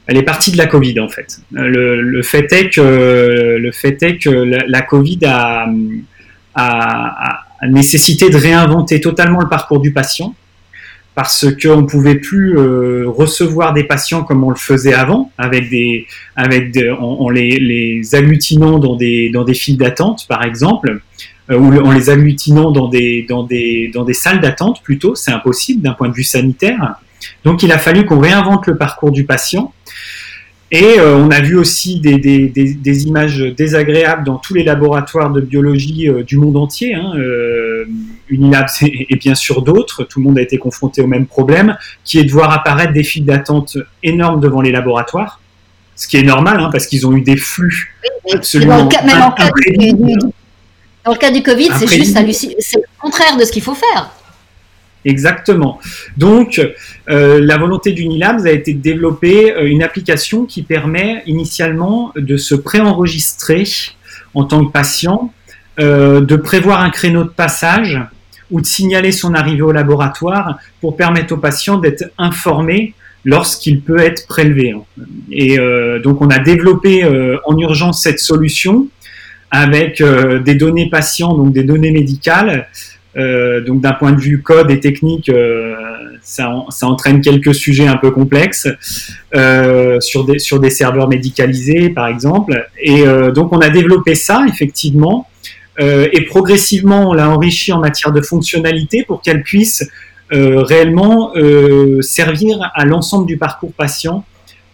elle 0.05 0.17
est 0.17 0.23
partie 0.23 0.51
de 0.51 0.57
la 0.57 0.65
Covid 0.65 0.99
en 0.99 1.07
fait. 1.07 1.39
Le, 1.53 2.21
fait 2.23 2.51
est 2.51 2.69
que 2.69 2.81
le 3.57 3.71
fait 3.71 4.03
est 4.03 4.17
que 4.17 4.29
la, 4.29 4.81
Covid 4.81 5.19
a, 5.23 5.65
nécessité 7.69 8.29
de 8.29 8.35
réinventer 8.35 8.99
totalement 8.99 9.39
le 9.39 9.47
parcours 9.47 9.79
du 9.79 9.93
patient 9.93 10.35
parce 11.15 11.45
qu'on 11.61 11.83
ne 11.83 11.87
pouvait 11.87 12.15
plus 12.15 12.57
euh, 12.57 13.05
recevoir 13.07 13.73
des 13.73 13.85
patients 13.85 14.23
comme 14.23 14.43
on 14.43 14.49
le 14.49 14.57
faisait 14.57 14.93
avant, 14.93 15.31
avec 15.37 15.69
des, 15.69 16.05
avec 16.35 16.77
en, 16.99 17.29
les, 17.29 17.59
les, 17.59 18.13
agglutinant 18.13 18.77
dans 18.77 18.97
des, 18.97 19.29
dans 19.29 19.45
des 19.45 19.53
files 19.53 19.77
d'attente, 19.77 20.25
par 20.27 20.43
exemple, 20.43 20.89
euh, 20.89 21.01
ou 21.49 21.75
en 21.77 21.91
les 21.91 22.09
agglutinant 22.09 22.71
dans 22.71 22.87
des, 22.87 23.25
dans 23.27 23.43
des, 23.43 23.89
dans 23.93 24.03
des 24.03 24.13
salles 24.13 24.39
d'attente 24.39 24.81
plutôt, 24.83 25.15
c'est 25.15 25.31
impossible 25.31 25.81
d'un 25.81 25.93
point 25.93 26.09
de 26.09 26.13
vue 26.13 26.23
sanitaire. 26.23 26.95
Donc 27.43 27.63
il 27.63 27.71
a 27.71 27.77
fallu 27.77 28.05
qu'on 28.05 28.19
réinvente 28.19 28.67
le 28.67 28.77
parcours 28.77 29.11
du 29.11 29.25
patient. 29.25 29.73
Et 30.71 30.99
euh, 30.99 31.15
on 31.17 31.31
a 31.31 31.41
vu 31.41 31.57
aussi 31.57 31.99
des, 31.99 32.19
des, 32.19 32.47
des, 32.47 33.07
images 33.07 33.39
désagréables 33.39 34.23
dans 34.23 34.37
tous 34.37 34.53
les 34.53 34.63
laboratoires 34.63 35.31
de 35.31 35.41
biologie 35.41 36.07
euh, 36.07 36.21
du 36.21 36.37
monde 36.37 36.57
entier. 36.57 36.93
Hein, 36.93 37.13
Unilabs 38.29 38.69
et, 38.83 39.15
bien 39.15 39.33
sûr 39.33 39.63
d'autres. 39.63 40.03
Tout 40.03 40.19
le 40.19 40.25
monde 40.25 40.37
a 40.37 40.41
été 40.41 40.59
confronté 40.59 41.01
au 41.01 41.07
même 41.07 41.25
problème, 41.25 41.75
qui 42.03 42.19
est 42.19 42.23
de 42.23 42.31
voir 42.31 42.53
apparaître 42.53 42.93
des 42.93 43.03
files 43.03 43.25
d'attente 43.25 43.77
énormes 44.03 44.39
devant 44.39 44.61
les 44.61 44.71
laboratoires. 44.71 45.41
Ce 45.95 46.07
qui 46.07 46.17
est 46.17 46.23
normal, 46.23 46.59
hein, 46.59 46.69
parce 46.71 46.85
qu'ils 46.85 47.07
ont 47.07 47.15
eu 47.15 47.21
des 47.21 47.35
flux 47.35 47.95
absolument 48.31 48.87
dans 51.05 51.11
le 51.11 51.17
cas 51.17 51.31
du 51.31 51.41
Covid, 51.41 51.69
c'est 51.77 51.87
juste 51.87 52.17
c'est 52.59 52.77
le 52.77 52.83
contraire 52.99 53.37
de 53.37 53.43
ce 53.43 53.51
qu'il 53.51 53.63
faut 53.63 53.75
faire. 53.75 54.11
Exactement. 55.05 55.79
Donc, 56.17 56.61
euh, 57.09 57.39
la 57.41 57.57
volonté 57.57 57.93
d'Unilabs 57.93 58.45
a 58.45 58.51
été 58.51 58.73
de 58.73 58.81
développer 58.81 59.53
euh, 59.53 59.65
une 59.65 59.81
application 59.81 60.45
qui 60.45 60.63
permet 60.63 61.23
initialement 61.25 62.11
de 62.15 62.35
se 62.35 62.53
préenregistrer 62.53 63.63
en 64.33 64.43
tant 64.43 64.65
que 64.65 64.71
patient, 64.71 65.33
euh, 65.79 66.19
de 66.19 66.35
prévoir 66.35 66.81
un 66.81 66.89
créneau 66.89 67.23
de 67.23 67.29
passage 67.29 67.99
ou 68.51 68.59
de 68.59 68.65
signaler 68.65 69.11
son 69.11 69.33
arrivée 69.33 69.61
au 69.61 69.71
laboratoire 69.71 70.57
pour 70.81 70.97
permettre 70.97 71.33
au 71.33 71.37
patient 71.37 71.77
d'être 71.77 72.11
informé 72.17 72.93
lorsqu'il 73.23 73.81
peut 73.81 73.99
être 73.99 74.27
prélevé. 74.27 74.75
Et 75.31 75.57
donc, 76.03 76.21
on 76.21 76.29
a 76.29 76.39
développé 76.39 77.05
en 77.45 77.57
urgence 77.57 78.01
cette 78.01 78.19
solution 78.19 78.87
avec 79.51 80.01
euh, 80.01 80.39
des 80.39 80.55
données 80.55 80.89
patients, 80.89 81.35
donc 81.35 81.53
des 81.53 81.63
données 81.63 81.91
médicales. 81.91 82.67
Euh, 83.17 83.61
donc 83.61 83.81
d'un 83.81 83.93
point 83.93 84.11
de 84.11 84.21
vue 84.21 84.41
code 84.41 84.69
et 84.69 84.79
technique, 84.79 85.29
euh, 85.29 85.75
ça, 86.21 86.53
ça, 86.69 86.87
entraîne 86.87 87.21
quelques 87.21 87.55
sujets 87.55 87.87
un 87.87 87.97
peu 87.97 88.11
complexes 88.11 88.67
sur, 89.99 90.25
des, 90.25 90.39
sur 90.39 90.59
des 90.59 90.69
serveurs 90.69 91.09
médicalisés, 91.09 91.89
par 91.89 92.07
exemple. 92.07 92.67
Et 92.79 93.03
donc 93.33 93.51
on 93.51 93.59
a 93.59 93.69
développé 93.69 94.13
ça, 94.13 94.45
effectivement, 94.47 95.27
et 95.79 96.25
progressivement 96.25 97.09
on 97.09 97.13
l'a 97.13 97.29
enrichi 97.29 97.71
en 97.71 97.79
matière 97.79 98.11
de 98.11 98.21
fonctionnalité 98.21 99.03
pour 99.07 99.21
qu'elle 99.21 99.41
puisse 99.41 99.89
réellement 100.29 101.33
servir 102.01 102.59
à 102.75 102.85
l'ensemble 102.85 103.25
du 103.25 103.37
parcours 103.37 103.73
patient 103.73 104.23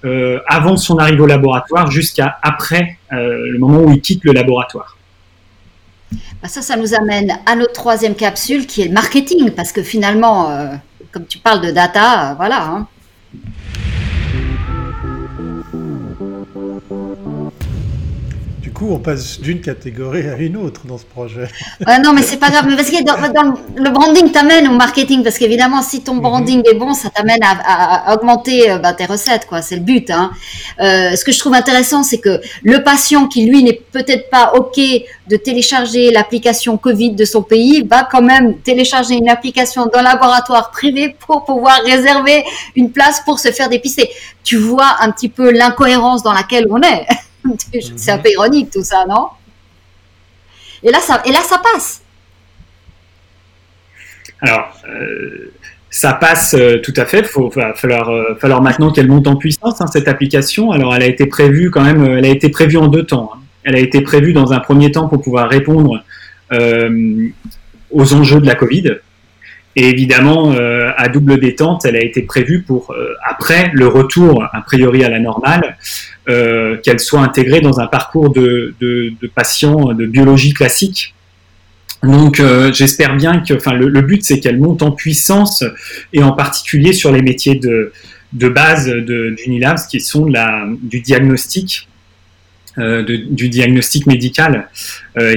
euh, 0.06 0.40
avant 0.48 0.78
son 0.78 0.98
arrivée 0.98 1.22
au 1.22 1.26
laboratoire 1.26 1.90
jusqu'à 1.90 2.38
après 2.44 2.98
euh, 3.12 3.52
le 3.52 3.58
moment 3.58 3.80
où 3.80 3.92
il 3.92 4.02
quitte 4.02 4.24
le 4.24 4.34
laboratoire. 4.34 4.98
Bah, 6.42 6.48
ça, 6.48 6.62
ça 6.62 6.78
nous 6.78 6.94
amène 6.94 7.40
à 7.46 7.56
notre 7.56 7.74
troisième 7.74 8.14
capsule 8.14 8.68
qui 8.68 8.84
est 8.84 8.86
le 8.86 8.94
marketing, 8.94 9.52
parce 9.52 9.72
que 9.72 9.82
finalement, 9.82 10.52
euh, 10.52 10.68
comme 11.12 11.26
tu 11.26 11.40
parles 11.40 11.62
de 11.62 11.72
data, 11.72 12.36
voilà. 12.36 12.64
Hein. 12.64 12.88
Coup, 18.76 18.90
on 18.92 19.00
passe 19.00 19.40
d'une 19.40 19.62
catégorie 19.62 20.28
à 20.28 20.38
une 20.38 20.58
autre 20.58 20.82
dans 20.86 20.98
ce 21.00 21.06
projet. 21.06 21.48
non, 22.04 22.14
mais 22.14 22.22
c'est 22.22 22.38
pas 22.38 22.52
grave. 22.52 22.68
parce 22.76 22.92
que 22.92 23.04
dans, 23.04 23.56
le 23.76 23.90
branding 23.90 24.32
t'amène 24.32 24.68
au 24.68 24.74
marketing, 24.74 25.24
parce 25.24 25.38
qu'évidemment, 25.40 25.82
si 25.82 26.04
ton 26.04 26.16
mhm. 26.16 26.22
branding 26.22 26.62
est 26.70 26.76
bon, 26.76 26.94
ça 26.94 27.10
t'amène 27.10 27.40
à, 27.42 28.14
augmenter 28.14 28.70
euh, 28.70 28.78
bah, 28.78 28.94
tes 28.94 29.06
recettes, 29.06 29.48
quoi. 29.48 29.62
C'est 29.62 29.78
le 29.78 29.82
but. 29.82 30.12
Hein. 30.12 30.32
Euh, 30.80 31.16
ce 31.16 31.24
que 31.26 31.32
je 31.32 31.40
trouve 31.40 31.56
intéressant, 31.56 32.04
c'est 32.04 32.20
que 32.20 32.42
le 32.64 32.84
patient 32.84 33.28
qui 33.28 33.46
lui 33.46 33.64
n'est 33.64 33.82
peut-être 33.92 34.30
pas 34.30 34.54
ok 34.56 34.80
de 35.28 35.38
télécharger 35.38 36.12
l'application 36.12 36.78
Covid 36.78 37.12
de 37.12 37.26
son 37.26 37.42
pays, 37.42 37.88
va 37.90 38.08
quand 38.12 38.22
même 38.22 38.60
télécharger 38.60 39.16
une 39.16 39.30
application 39.30 39.88
dans 39.92 40.02
laboratoire 40.02 40.70
privé 40.72 41.16
pour 41.26 41.46
pouvoir 41.46 41.80
réserver 41.84 42.44
une 42.76 42.92
place 42.92 43.22
pour 43.26 43.40
se 43.40 43.52
faire 43.52 43.70
dépister. 43.70 44.10
Tu 44.44 44.58
vois 44.58 44.98
un 45.00 45.12
petit 45.12 45.30
peu 45.30 45.50
l'incohérence 45.52 46.22
dans 46.22 46.34
laquelle 46.34 46.68
on 46.70 46.82
est. 46.82 47.08
c'est 47.96 48.12
un 48.12 48.18
peu 48.18 48.30
ironique 48.30 48.72
tout 48.72 48.84
ça, 48.84 49.06
non? 49.08 49.28
Et 50.84 50.92
là, 50.92 51.00
ça, 51.00 51.22
et 51.26 51.32
là, 51.32 51.40
ça 51.40 51.58
passe. 51.58 52.02
Alors, 54.42 54.72
euh, 54.88 55.52
ça 55.90 56.14
passe 56.14 56.54
euh, 56.54 56.80
tout 56.82 56.94
à 56.98 57.06
fait. 57.06 57.28
Il 57.36 57.50
va 57.56 57.74
falloir, 57.74 58.10
euh, 58.10 58.36
falloir 58.40 58.62
maintenant 58.62 58.92
qu'elle 58.92 59.08
monte 59.08 59.28
en 59.28 59.36
puissance, 59.36 59.82
hein, 59.82 59.88
cette 59.88 60.08
application. 60.08 60.72
Alors, 60.72 60.96
elle 60.96 61.04
a 61.04 61.08
été 61.08 61.26
prévue 61.26 61.72
quand 61.72 61.84
même, 61.84 62.04
elle 62.06 62.26
a 62.26 62.30
été 62.30 62.50
prévue 62.50 62.78
en 62.78 62.88
deux 62.88 63.04
temps. 63.04 63.32
Hein. 63.34 63.40
Elle 63.64 63.76
a 63.76 63.80
été 63.80 64.02
prévue 64.02 64.34
dans 64.34 64.54
un 64.54 64.60
premier 64.60 64.92
temps 64.92 65.08
pour 65.08 65.22
pouvoir 65.22 65.50
répondre 65.50 66.04
aux 67.92 68.14
enjeux 68.14 68.40
de 68.40 68.46
la 68.46 68.54
Covid. 68.54 68.98
Et 69.76 69.90
évidemment, 69.90 70.54
à 70.96 71.08
double 71.08 71.40
détente, 71.40 71.84
elle 71.84 71.96
a 71.96 72.04
été 72.04 72.22
prévue 72.22 72.62
pour, 72.62 72.94
après 73.28 73.72
le 73.74 73.88
retour, 73.88 74.44
a 74.54 74.62
priori 74.62 75.04
à 75.04 75.10
la 75.10 75.20
normale, 75.20 75.78
euh, 76.28 76.78
qu'elle 76.78 77.00
soit 77.00 77.22
intégrée 77.22 77.62
dans 77.62 77.80
un 77.80 77.88
parcours 77.88 78.32
de, 78.32 78.74
de, 78.80 79.14
de 79.22 79.28
patients 79.28 79.94
de 79.94 80.06
biologie 80.06 80.54
classique. 80.54 81.14
Donc 82.02 82.40
euh, 82.40 82.74
j'espère 82.74 83.16
bien 83.16 83.42
que, 83.42 83.54
le, 83.54 84.02
but 84.02 84.24
c'est 84.24 84.40
qu'elle 84.40 84.60
monte 84.60 84.82
en 84.82 84.92
puissance 84.92 85.64
et 86.14 86.24
en 86.24 86.32
particulier 86.32 86.94
sur 86.94 87.12
les 87.12 87.22
métiers 87.22 87.56
de, 87.56 87.92
de 88.34 88.50
base 88.50 88.90
d'Unilabs 88.90 89.88
qui 89.90 90.02
sont 90.02 90.28
du 90.82 91.02
diagnostic, 91.02 91.88
euh, 92.80 93.04
du 93.04 93.50
diagnostic 93.50 94.08
médical. 94.08 94.70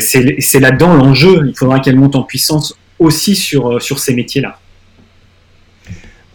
C'est 0.00 0.60
là-dedans 0.60 0.94
l'enjeu. 0.94 1.42
Il 1.48 1.54
faudra 1.54 1.80
qu'elle 1.80 1.96
monte 1.96 2.16
en 2.16 2.22
puissance 2.22 2.74
aussi 2.98 3.36
sur, 3.36 3.80
sur 3.82 3.98
ces 3.98 4.14
métiers-là. 4.14 4.58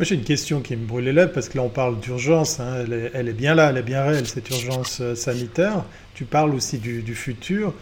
J'ai 0.04 0.16
une 0.16 0.24
question 0.24 0.60
qui 0.60 0.76
me 0.76 0.86
brûle 0.86 1.06
les 1.06 1.14
lèvres 1.14 1.32
parce 1.32 1.48
que 1.48 1.58
là, 1.58 1.64
on 1.64 1.70
parle 1.70 2.00
d'urgence. 2.00 2.60
Hein. 2.60 2.86
elle, 3.14 3.30
est, 3.30 3.34
bien 3.34 3.56
là, 3.56 3.70
elle 3.70 3.78
est 3.78 3.84
bien 3.84 4.04
réelle, 4.04 4.28
cette 4.28 4.50
urgence 4.50 5.00
euh, 5.00 5.16
sanitaire. 5.16 5.86
Tu 6.14 6.26
parles 6.26 6.54
aussi 6.54 6.78
du, 6.78 7.16
futur. 7.16 7.74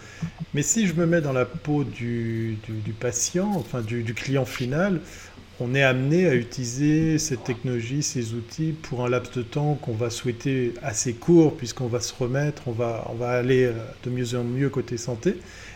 Mais 0.53 0.61
si 0.61 0.87
je 0.87 0.93
me 0.93 1.05
mets 1.05 1.21
dans 1.21 1.33
la 1.33 1.45
peau 1.45 1.83
du, 1.83 2.57
patient, 2.99 3.51
enfin 3.55 3.81
du, 3.81 4.13
client 4.13 4.45
final, 4.45 5.01
on 5.61 5.75
est 5.75 5.83
amené 5.83 6.25
à 6.25 6.33
utiliser 6.33 7.19
cette 7.19 7.43
technologie, 7.43 8.01
ces 8.01 8.33
outils 8.33 8.73
pour 8.81 9.05
un 9.05 9.09
laps 9.09 9.31
de 9.37 9.43
temps 9.43 9.75
qu'on 9.75 9.93
va 9.93 10.09
souhaiter 10.09 10.73
assez 10.81 11.13
court 11.13 11.55
puisqu'on 11.55 11.85
va 11.85 11.99
se 11.99 12.13
remettre, 12.17 12.63
on 12.65 12.71
va, 12.71 13.05
on 13.09 13.13
va 13.13 13.29
aller 13.29 13.65
euh, 13.65 13.73
de 14.03 14.09
mieux 14.09 14.35
en 14.35 14.43
mieux 14.43 14.69
côté 14.69 14.97
santé. 14.97 15.35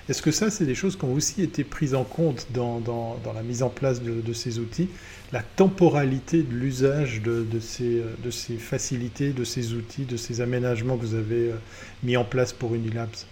Est-ce 0.09 0.23
que 0.23 0.31
ça, 0.31 0.49
c'est 0.49 0.65
des 0.65 0.73
choses 0.73 0.97
qui 0.97 1.05
ont 1.05 1.13
aussi 1.13 1.43
été 1.43 1.63
prises 1.63 1.93
en 1.93 2.03
compte 2.03 2.47
dans, 2.51 2.79
dans, 2.79 3.33
la 3.33 3.43
mise 3.43 3.61
en 3.61 3.69
place 3.69 4.01
de, 4.01 4.33
ces 4.33 4.59
outils? 4.59 4.89
La 5.31 5.41
temporalité 5.41 6.41
de 6.41 6.53
l'usage 6.53 7.21
de, 7.21 7.43
de, 7.43 7.59
ces, 7.59 8.01
de 8.23 8.31
ces 8.31 8.57
facilités, 8.57 9.33
de 9.33 9.43
ces 9.43 9.73
outils, 9.73 10.05
de 10.05 10.17
ces 10.17 10.41
aménagements 10.41 10.97
que 10.97 11.05
vous 11.05 11.15
avez 11.15 11.51
euh, 11.51 11.55
mis 12.03 12.17
en 12.17 12.23
place 12.23 12.53
pour 12.53 12.73
Unilabs? 12.73 13.25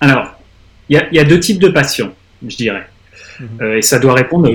Alors, 0.00 0.38
il 0.88 1.02
y, 1.12 1.18
a 1.18 1.24
deux 1.24 1.40
types 1.40 1.58
de 1.58 1.68
patients, 1.68 2.14
je 2.46 2.56
dirais. 2.56 2.86
Mmh. 3.40 3.44
Euh, 3.60 3.76
et 3.76 3.82
ça 3.82 3.98
doit 3.98 4.14
répondre 4.14 4.50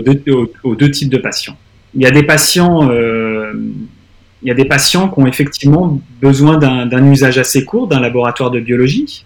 aux 0.63 0.75
deux, 0.75 0.91
types 0.91 1.09
de 1.09 1.17
patients. 1.17 1.57
Il 1.95 2.01
y 2.01 2.05
a 2.05 2.11
des 2.11 2.23
patients... 2.23 2.89
Euh, 2.89 3.53
il 4.41 4.49
y 4.49 4.51
a 4.51 4.55
des 4.55 4.65
patients 4.65 5.07
qui 5.07 5.21
ont 5.21 5.25
effectivement 5.25 6.01
besoin 6.21 6.57
d'un 6.57 7.09
usage 7.09 7.37
assez 7.37 7.63
court 7.63 7.87
d'un 7.87 8.01
laboratoire 8.01 8.51
de 8.51 8.59
biologie, 8.59 9.23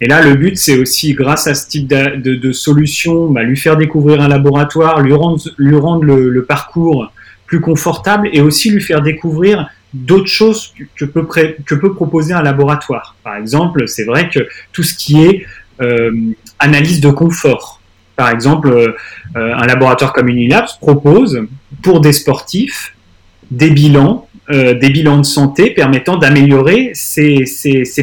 et 0.00 0.06
là, 0.06 0.22
le 0.22 0.34
but, 0.34 0.56
c'est 0.56 0.78
aussi, 0.78 1.12
grâce 1.12 1.46
à 1.46 1.54
ce 1.54 1.68
type 1.68 1.86
de, 1.86 2.52
solution, 2.52 3.30
bah, 3.30 3.42
lui 3.42 3.56
faire 3.56 3.76
découvrir 3.76 4.20
un 4.22 4.28
laboratoire, 4.28 5.00
lui 5.00 5.12
rendre, 5.12 5.42
le, 5.58 6.44
parcours 6.44 7.12
plus 7.46 7.60
confortable 7.60 8.30
et 8.32 8.40
aussi 8.40 8.70
lui 8.70 8.80
faire 8.80 9.02
découvrir 9.02 9.68
d'autres 9.92 10.26
choses 10.26 10.72
que, 10.78 10.84
que, 10.96 11.04
peut, 11.04 11.26
que 11.66 11.74
peut 11.74 11.92
proposer 11.92 12.32
un 12.32 12.42
laboratoire. 12.42 13.16
Par 13.22 13.36
exemple, 13.36 13.88
c'est 13.88 14.04
vrai 14.04 14.30
que 14.30 14.40
tout 14.72 14.82
ce 14.82 14.94
qui 14.94 15.22
est 15.22 15.44
euh, 15.82 16.12
analyse 16.58 17.00
de 17.00 17.10
confort, 17.10 17.79
par 18.20 18.28
exemple, 18.28 18.68
euh, 18.68 18.92
un 19.34 19.66
laboratoire 19.66 20.12
comme 20.12 20.28
Unilabs 20.28 20.78
propose 20.78 21.46
pour 21.82 22.02
des 22.02 22.12
sportifs 22.12 22.94
des 23.50 23.70
bilans 23.70 24.28
euh, 24.50 24.74
des 24.74 24.90
bilans 24.90 25.16
de 25.16 25.24
santé 25.24 25.70
permettant 25.70 26.18
d'améliorer 26.18 26.90
ses, 26.92 27.46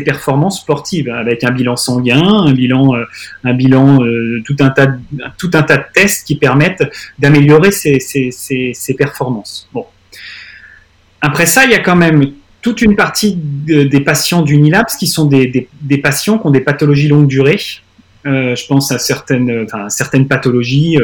performances 0.03 0.61
sportives 0.61 1.09
avec 1.09 1.43
un 1.43 1.51
bilan 1.51 1.75
sanguin, 1.75 2.23
un 2.47 2.51
bilan, 2.51 2.95
euh, 2.95 3.03
un 3.43 3.53
bilan 3.53 3.99
tout, 4.43 4.55
un 4.59 4.71
tas 4.71 4.87
de, 4.87 4.97
tout 5.37 5.51
un 5.53 5.61
tas 5.61 5.77
de 5.77 5.85
tests 5.93 6.25
qui 6.25 6.35
permettent 6.35 6.83
d'améliorer 7.19 7.69
ses, 7.69 8.95
performances. 8.97 9.69
Bon. 9.71 9.85
Après 11.21 11.45
ça, 11.45 11.63
il 11.65 11.69
y 11.69 11.75
a 11.75 11.79
quand 11.79 11.95
même 11.95 12.31
toute 12.63 12.81
une 12.81 12.95
partie 12.95 13.37
de, 13.37 13.83
des 13.83 14.01
patients 14.01 14.41
d'Unilabs 14.41 14.97
qui 14.97 15.05
sont 15.05 15.25
des, 15.25 15.45
des, 15.45 15.69
des, 15.79 15.99
patients 15.99 16.39
qui 16.39 16.47
ont 16.47 16.51
des 16.51 16.61
pathologies 16.61 17.07
longue 17.07 17.27
durée. 17.27 17.59
Je 18.27 18.67
pense 18.67 18.91
à 18.91 18.99
certaines, 18.99 19.65
enfin, 19.65 19.89
certaines 19.89 20.27
pathologies 20.27 20.97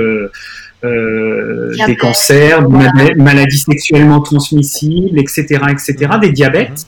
euh, 0.84 1.72
des 1.86 1.96
cancers, 1.96 2.68
voilà. 2.68 2.92
maladies 3.16 3.60
sexuellement 3.60 4.20
transmissibles, 4.22 5.18
etc., 5.18 5.62
etc., 5.72 5.96
mmh. 6.14 6.20
des 6.20 6.32
diabètes. 6.32 6.88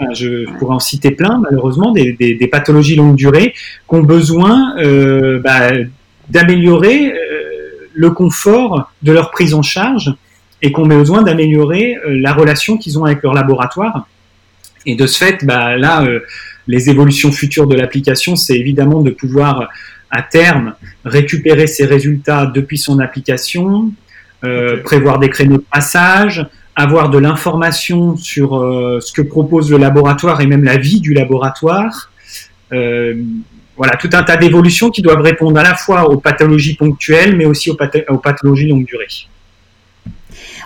Enfin, 0.00 0.12
je, 0.14 0.48
pourrais 0.58 0.76
en 0.76 0.80
citer 0.80 1.10
plein, 1.10 1.40
malheureusement, 1.40 1.92
des, 1.92 2.12
des, 2.12 2.34
des 2.34 2.46
pathologies 2.46 2.96
longue 2.96 3.16
durée 3.16 3.52
qui 3.88 3.94
ont 3.94 4.02
besoin 4.02 4.76
euh, 4.78 5.40
bah, 5.40 5.72
d'améliorer 6.30 7.12
euh, 7.12 7.88
le 7.94 8.10
confort 8.10 8.90
de 9.02 9.12
leur 9.12 9.30
prise 9.30 9.54
en 9.54 9.62
charge 9.62 10.14
et 10.62 10.72
qui 10.72 10.80
ont 10.80 10.86
besoin 10.86 11.22
d'améliorer 11.22 11.96
euh, 11.96 12.18
la 12.20 12.32
relation 12.32 12.78
qu'ils 12.78 12.98
ont 12.98 13.04
avec 13.04 13.22
leur 13.22 13.34
laboratoire. 13.34 14.06
Et 14.86 14.94
de 14.94 15.06
ce 15.06 15.18
fait, 15.18 15.44
bah, 15.44 15.76
là, 15.76 16.04
euh, 16.04 16.20
les 16.68 16.90
évolutions 16.90 17.32
futures 17.32 17.66
de 17.66 17.74
l'application, 17.74 18.36
c'est 18.36 18.56
évidemment 18.56 19.00
de 19.00 19.10
pouvoir 19.10 19.68
à 20.10 20.22
terme 20.22 20.74
récupérer 21.04 21.66
ses 21.66 21.86
résultats 21.86 22.46
depuis 22.46 22.78
son 22.78 23.00
application, 23.00 23.90
euh, 24.44 24.74
okay. 24.74 24.82
prévoir 24.82 25.18
des 25.18 25.30
créneaux 25.30 25.56
de 25.56 25.64
passage, 25.72 26.46
avoir 26.76 27.10
de 27.10 27.18
l'information 27.18 28.16
sur 28.16 28.56
euh, 28.56 29.00
ce 29.00 29.12
que 29.12 29.22
propose 29.22 29.70
le 29.70 29.78
laboratoire 29.78 30.40
et 30.40 30.46
même 30.46 30.62
la 30.62 30.76
vie 30.76 31.00
du 31.00 31.12
laboratoire. 31.12 32.12
Euh, 32.72 33.14
voilà, 33.76 33.96
tout 33.96 34.10
un 34.12 34.22
tas 34.22 34.36
d'évolutions 34.36 34.90
qui 34.90 35.02
doivent 35.02 35.20
répondre 35.20 35.58
à 35.58 35.62
la 35.62 35.74
fois 35.74 36.10
aux 36.10 36.18
pathologies 36.18 36.74
ponctuelles, 36.74 37.36
mais 37.36 37.46
aussi 37.46 37.70
aux, 37.70 37.76
path 37.76 37.96
aux 38.08 38.18
pathologies 38.18 38.68
longue 38.68 38.84
durée 38.84 39.06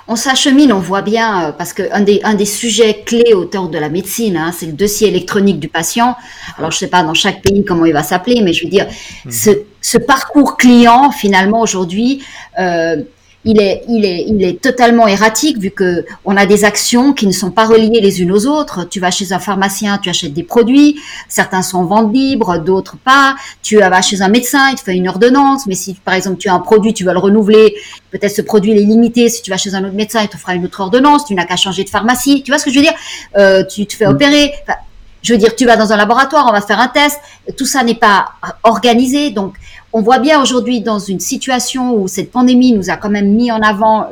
on 0.09 0.17
s'achemine, 0.17 0.73
on 0.73 0.79
voit 0.79 1.03
bien, 1.03 1.49
euh, 1.49 1.53
parce 1.53 1.73
qu'un 1.73 2.01
des, 2.01 2.21
un 2.25 2.35
des 2.35 2.45
sujets 2.45 3.03
clés 3.05 3.35
autour 3.35 3.69
de 3.69 3.79
la 3.79 3.89
médecine, 3.89 4.37
hein, 4.37 4.53
c'est 4.53 4.67
le 4.67 4.73
dossier 4.73 5.09
électronique 5.09 5.61
du 5.61 5.69
patient. 5.69 6.17
Alors, 6.59 6.71
je 6.71 6.77
ne 6.77 6.81
sais 6.81 6.89
pas 6.89 7.03
dans 7.03 7.15
chaque 7.15 7.43
pays 7.43 7.65
comment 7.65 7.85
il 7.85 7.93
va 7.93 8.03
s'appeler, 8.03 8.43
mais 8.43 8.53
je 8.53 8.65
veux 8.65 8.71
dire, 8.71 8.87
mmh. 9.25 9.31
ce, 9.31 9.51
ce, 9.81 9.99
parcours 9.99 10.57
client, 10.57 11.11
finalement, 11.11 11.61
aujourd'hui, 11.61 12.25
euh, 12.59 12.97
il 13.45 13.61
est, 13.61 13.83
il 13.89 14.05
est, 14.05 14.25
il 14.29 14.43
est 14.45 14.61
totalement 14.61 15.09
erratique 15.09 15.59
vu 15.59 15.71
que 15.71 16.05
on 16.25 16.37
a 16.37 16.47
des 16.47 16.65
actions 16.65 17.13
qui 17.13 17.27
ne 17.27 17.33
sont 17.33 17.51
pas 17.51 17.67
reliées 17.67 18.01
les 18.01 18.23
unes 18.23 18.31
aux 18.31 18.47
autres. 18.47 18.85
Tu 18.89 19.01
vas 19.01 19.11
chez 19.11 19.33
un 19.33 19.41
pharmacien, 19.41 19.99
tu 19.99 20.09
achètes 20.09 20.33
des 20.33 20.45
produits, 20.45 21.01
certains 21.29 21.63
sont 21.63 21.79
en 21.79 21.85
vente 21.85 22.13
libre, 22.13 22.59
d'autres 22.59 22.97
pas. 22.97 23.35
Tu 23.63 23.79
vas 23.79 24.03
chez 24.03 24.23
un 24.23 24.29
médecin, 24.29 24.71
il 24.71 24.77
te 24.77 24.83
fait 24.83 24.95
une 24.95 25.09
ordonnance, 25.09 25.67
mais 25.67 25.75
si 25.75 25.95
par 25.95 26.15
exemple 26.15 26.39
tu 26.39 26.49
as 26.49 26.55
un 26.55 26.61
produit, 26.61 26.95
tu 26.95 27.05
vas 27.05 27.13
le 27.13 27.19
renouveler, 27.19 27.75
peut-être 28.11 28.35
ce 28.35 28.43
produit 28.43 28.73
est 28.73 28.85
limité. 28.85 29.29
Si 29.29 29.43
tu 29.43 29.51
vas 29.51 29.57
chez 29.57 29.75
un 29.75 29.85
autre 29.85 29.95
médecin, 29.95 30.23
il 30.23 30.29
te 30.29 30.37
fera 30.37 30.55
une 30.55 30.65
autre 30.65 30.81
ordonnance. 30.81 31.25
Tu 31.27 31.35
n'as 31.35 31.45
qu'à 31.45 31.57
changer 31.57 31.85
de 31.85 31.91
pharmacie. 31.91 32.43
Tu 32.43 32.51
vois 32.53 32.59
ce 32.59 32.65
que 32.65 32.71
je 32.71 32.77
veux 32.77 32.85
dire? 32.85 32.95
Euh, 33.37 33.65
Tu 33.65 33.87
te 33.87 33.95
fais 33.95 34.07
opérer. 34.07 34.53
Enfin, 34.63 34.79
je 35.23 35.33
veux 35.33 35.39
dire, 35.39 35.55
tu 35.55 35.67
vas 35.67 35.77
dans 35.77 35.93
un 35.93 35.97
laboratoire, 35.97 36.47
on 36.49 36.53
va 36.53 36.61
faire 36.61 36.81
un 36.81 36.89
test. 36.89 37.19
Tout 37.57 37.67
ça 37.67 37.85
n'est 37.85 37.95
pas 37.95 38.33
organisé, 38.65 39.31
donc 39.31 39.55
on 39.93 40.01
voit 40.01 40.19
bien 40.19 40.41
aujourd'hui 40.41 40.81
dans 40.81 40.99
une 40.99 41.21
situation 41.21 41.95
où 41.95 42.09
cette 42.09 42.31
pandémie 42.31 42.73
nous 42.73 42.91
a 42.91 42.97
quand 42.97 43.11
même 43.11 43.33
mis 43.33 43.53
en 43.53 43.61
avant 43.61 44.07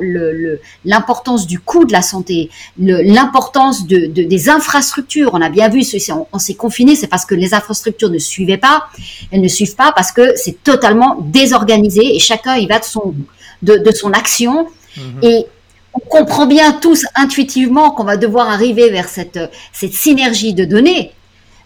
l'importance 0.85 1.47
du 1.47 1.59
coût 1.59 1.85
de 1.85 1.91
la 1.91 2.01
santé, 2.01 2.49
l'importance 2.77 3.87
de, 3.87 4.05
de, 4.05 4.23
des 4.23 4.49
infrastructures. 4.49 5.31
On 5.33 5.41
a 5.41 5.49
bien 5.49 5.69
vu, 5.69 5.81
on, 6.11 6.27
on 6.31 6.39
s'est 6.39 6.53
confiné, 6.53 6.95
c'est 6.95 7.07
parce 7.07 7.25
que 7.25 7.33
les 7.33 7.53
infrastructures 7.53 8.09
ne 8.09 8.19
suivaient 8.19 8.57
pas. 8.57 8.83
Elles 9.31 9.41
ne 9.41 9.47
suivent 9.47 9.75
pas 9.75 9.91
parce 9.95 10.11
que 10.11 10.35
c'est 10.35 10.63
totalement 10.63 11.17
désorganisé 11.21 12.15
et 12.15 12.19
chacun 12.19 12.55
y 12.57 12.67
va 12.67 12.79
de 12.79 12.85
son, 12.85 13.15
de, 13.63 13.77
de 13.77 13.91
son 13.91 14.11
action. 14.11 14.67
Mmh. 14.97 15.01
Et 15.23 15.45
on 15.93 15.99
comprend 15.99 16.45
bien 16.45 16.73
tous 16.73 17.05
intuitivement 17.15 17.91
qu'on 17.91 18.03
va 18.03 18.17
devoir 18.17 18.49
arriver 18.49 18.89
vers 18.91 19.09
cette, 19.09 19.39
cette 19.73 19.93
synergie 19.93 20.53
de 20.53 20.65
données 20.65 21.11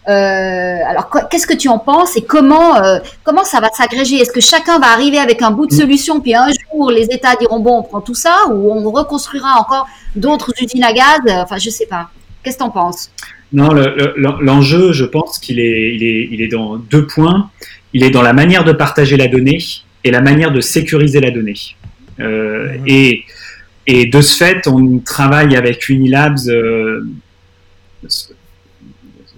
euh, 0.08 0.10
alors, 0.88 1.10
qu'est-ce 1.30 1.46
que 1.46 1.54
tu 1.54 1.68
en 1.68 1.78
penses 1.78 2.16
et 2.16 2.22
comment, 2.22 2.76
euh, 2.76 2.98
comment 3.24 3.44
ça 3.44 3.60
va 3.60 3.68
s'agréger? 3.70 4.16
Est-ce 4.16 4.32
que 4.32 4.40
chacun 4.40 4.78
va 4.78 4.88
arriver 4.88 5.18
avec 5.18 5.42
un 5.42 5.50
bout 5.50 5.66
de 5.66 5.74
solution, 5.74 6.20
puis 6.20 6.34
un 6.34 6.48
jour 6.48 6.90
les 6.90 7.06
États 7.06 7.34
diront 7.36 7.60
bon, 7.60 7.78
on 7.78 7.82
prend 7.82 8.00
tout 8.00 8.14
ça, 8.14 8.46
ou 8.50 8.72
on 8.72 8.90
reconstruira 8.90 9.58
encore 9.58 9.86
d'autres 10.14 10.52
usines 10.62 10.84
à 10.84 10.92
gaz? 10.92 11.20
Enfin, 11.28 11.58
je 11.58 11.70
sais 11.70 11.86
pas. 11.86 12.10
Qu'est-ce 12.42 12.56
que 12.56 12.62
tu 12.62 12.68
en 12.68 12.70
penses? 12.70 13.10
Non, 13.52 13.70
l'enjeu, 14.16 14.88
le, 14.88 14.92
je 14.92 15.04
pense 15.04 15.38
qu'il 15.38 15.60
est, 15.60 15.94
il 15.94 16.02
est, 16.02 16.28
il 16.30 16.42
est 16.42 16.48
dans 16.48 16.76
deux 16.76 17.06
points. 17.06 17.50
Il 17.92 18.04
est 18.04 18.10
dans 18.10 18.22
la 18.22 18.32
manière 18.32 18.64
de 18.64 18.72
partager 18.72 19.16
la 19.16 19.28
donnée 19.28 19.58
et 20.04 20.10
la 20.10 20.20
manière 20.20 20.52
de 20.52 20.60
sécuriser 20.60 21.20
la 21.20 21.30
donnée. 21.30 21.56
Euh, 22.18 22.78
mmh. 22.78 22.84
et, 22.86 23.24
et 23.86 24.06
de 24.06 24.20
ce 24.20 24.36
fait, 24.36 24.66
on 24.66 24.98
travaille 24.98 25.56
avec 25.56 25.88
Unilabs 25.88 26.48
euh, 26.48 27.06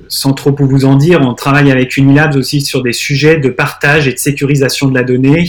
sans 0.09 0.33
trop 0.33 0.55
vous 0.59 0.85
en 0.85 0.97
dire, 0.97 1.21
on 1.23 1.35
travaille 1.35 1.71
avec 1.71 1.97
Unilabs 1.97 2.37
aussi 2.37 2.61
sur 2.61 2.83
des 2.83 2.92
sujets 2.92 3.38
de 3.38 3.49
partage 3.49 4.09
et 4.09 4.12
de 4.12 4.18
sécurisation 4.18 4.88
de 4.88 4.94
la 4.94 5.05
donnée. 5.05 5.47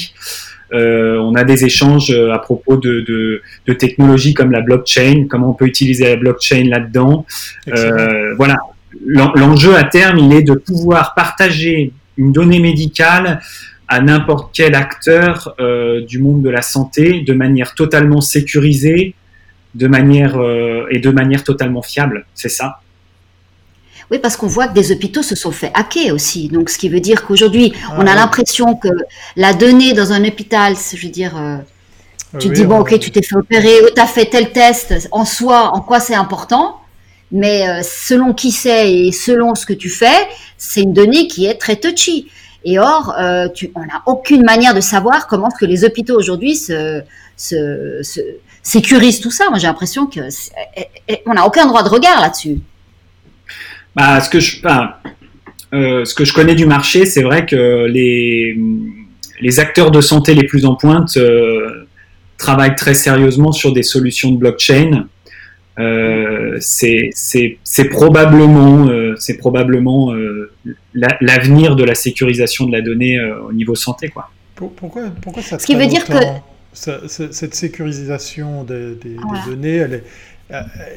Euh, 0.73 1.17
on 1.17 1.35
a 1.35 1.43
des 1.43 1.65
échanges 1.65 2.11
euh, 2.11 2.31
à 2.31 2.39
propos 2.39 2.77
de, 2.77 3.01
de, 3.01 3.41
de, 3.65 3.73
technologies 3.73 4.33
comme 4.35 4.51
la 4.51 4.61
blockchain, 4.61 5.25
comment 5.27 5.49
on 5.49 5.53
peut 5.53 5.65
utiliser 5.65 6.07
la 6.09 6.15
blockchain 6.15 6.65
là-dedans. 6.65 7.25
Euh, 7.69 8.35
voilà, 8.35 8.57
l'enjeu 9.05 9.75
à 9.75 9.83
terme, 9.83 10.19
il 10.19 10.31
est 10.33 10.43
de 10.43 10.53
pouvoir 10.53 11.15
partager 11.15 11.91
une 12.17 12.31
donnée 12.31 12.59
médicale 12.59 13.39
à 13.87 14.01
n'importe 14.01 14.53
quel 14.55 14.75
acteur 14.75 15.55
euh, 15.59 16.05
du 16.05 16.19
monde 16.19 16.43
de 16.43 16.49
la 16.49 16.61
santé 16.61 17.21
de 17.21 17.33
manière 17.33 17.73
totalement 17.73 18.21
sécurisée, 18.21 19.15
de 19.73 19.87
manière 19.87 20.39
et 20.89 20.99
de 20.99 21.09
manière 21.11 21.43
totalement 21.43 21.81
fiable. 21.81 22.25
C'est 22.33 22.49
ça. 22.49 22.79
Oui, 24.11 24.17
parce 24.17 24.37
qu'on 24.37 24.47
voit 24.47 24.67
que 24.67 24.73
des 24.73 24.91
hôpitaux 24.91 25.21
se 25.21 25.35
sont 25.35 25.51
fait 25.51 25.71
hacker 25.75 26.13
aussi. 26.13 26.47
Donc, 26.47 26.69
ce 26.69 26.77
qui 26.79 26.89
veut 26.89 26.99
dire 26.99 27.25
qu'aujourd'hui, 27.25 27.73
ah, 27.87 27.95
on 27.99 28.07
a 28.07 28.15
l'impression 28.15 28.75
que 28.75 28.89
la 29.35 29.53
donnée 29.53 29.93
dans 29.93 30.11
un 30.13 30.23
hôpital, 30.25 30.75
je 30.75 31.01
veux 31.01 31.11
dire, 31.11 31.37
euh, 31.37 31.57
tu 32.39 32.47
oui, 32.47 32.53
te 32.53 32.59
dis, 32.59 32.65
bon, 32.65 32.79
ok, 32.79 32.97
tu 32.99 33.11
t'es 33.11 33.21
fait 33.21 33.35
opérer, 33.35 33.75
tu 33.95 34.01
as 34.01 34.07
fait 34.07 34.25
tel 34.25 34.51
test, 34.51 35.07
en 35.11 35.25
soi, 35.25 35.75
en 35.75 35.81
quoi 35.81 35.99
c'est 35.99 36.15
important, 36.15 36.79
mais 37.31 37.69
euh, 37.69 37.81
selon 37.83 38.33
qui 38.33 38.51
c'est 38.51 38.91
et 38.91 39.11
selon 39.11 39.53
ce 39.53 39.67
que 39.67 39.73
tu 39.73 39.89
fais, 39.89 40.27
c'est 40.57 40.81
une 40.81 40.93
donnée 40.93 41.27
qui 41.27 41.45
est 41.45 41.55
très 41.55 41.75
touchy. 41.75 42.29
Et 42.65 42.79
or, 42.79 43.13
euh, 43.19 43.47
tu, 43.47 43.71
on 43.75 43.81
n'a 43.81 44.01
aucune 44.07 44.43
manière 44.43 44.73
de 44.73 44.81
savoir 44.81 45.27
comment 45.27 45.49
que 45.49 45.65
les 45.65 45.85
hôpitaux 45.85 46.17
aujourd'hui 46.17 46.55
se, 46.55 47.01
se, 47.37 48.01
se, 48.01 48.19
sécurisent 48.63 49.21
tout 49.21 49.31
ça. 49.31 49.49
Moi, 49.49 49.59
j'ai 49.59 49.67
l'impression 49.67 50.07
que 50.07 50.19
on 51.25 51.33
n'a 51.33 51.45
aucun 51.45 51.67
droit 51.67 51.83
de 51.83 51.89
regard 51.89 52.19
là-dessus. 52.21 52.59
Bah, 53.95 54.21
ce 54.21 54.29
que 54.29 54.39
je, 54.39 54.57
euh, 55.73 56.05
ce 56.05 56.13
que 56.13 56.25
je 56.25 56.33
connais 56.33 56.55
du 56.55 56.65
marché, 56.65 57.05
c'est 57.05 57.23
vrai 57.23 57.45
que 57.45 57.85
les, 57.85 58.57
les 59.41 59.59
acteurs 59.59 59.91
de 59.91 60.01
santé 60.01 60.33
les 60.33 60.45
plus 60.45 60.65
en 60.65 60.75
pointe 60.75 61.17
euh, 61.17 61.87
travaillent 62.37 62.75
très 62.75 62.93
sérieusement 62.93 63.51
sur 63.51 63.73
des 63.73 63.83
solutions 63.83 64.31
de 64.31 64.37
blockchain. 64.37 65.07
Euh, 65.79 66.57
c'est 66.59 67.13
probablement, 67.89 68.89
c'est 69.17 69.37
probablement 69.37 70.13
l'avenir 70.93 71.75
de 71.75 71.83
la 71.83 71.95
sécurisation 71.95 72.65
de 72.65 72.71
la 72.71 72.81
donnée 72.81 73.19
au 73.47 73.53
niveau 73.53 73.75
santé. 73.75 74.09
Quoi. 74.09 74.29
Pourquoi, 74.55 75.03
pourquoi 75.21 75.41
ça 75.41 75.57
Ce 75.57 75.65
qui 75.65 75.75
veut 75.75 75.87
dire 75.87 76.03
que 76.05 76.13
cette 76.73 77.55
sécurisation 77.55 78.63
des, 78.63 78.97
données, 79.47 79.75
elle 79.75 79.93
est, 79.93 80.03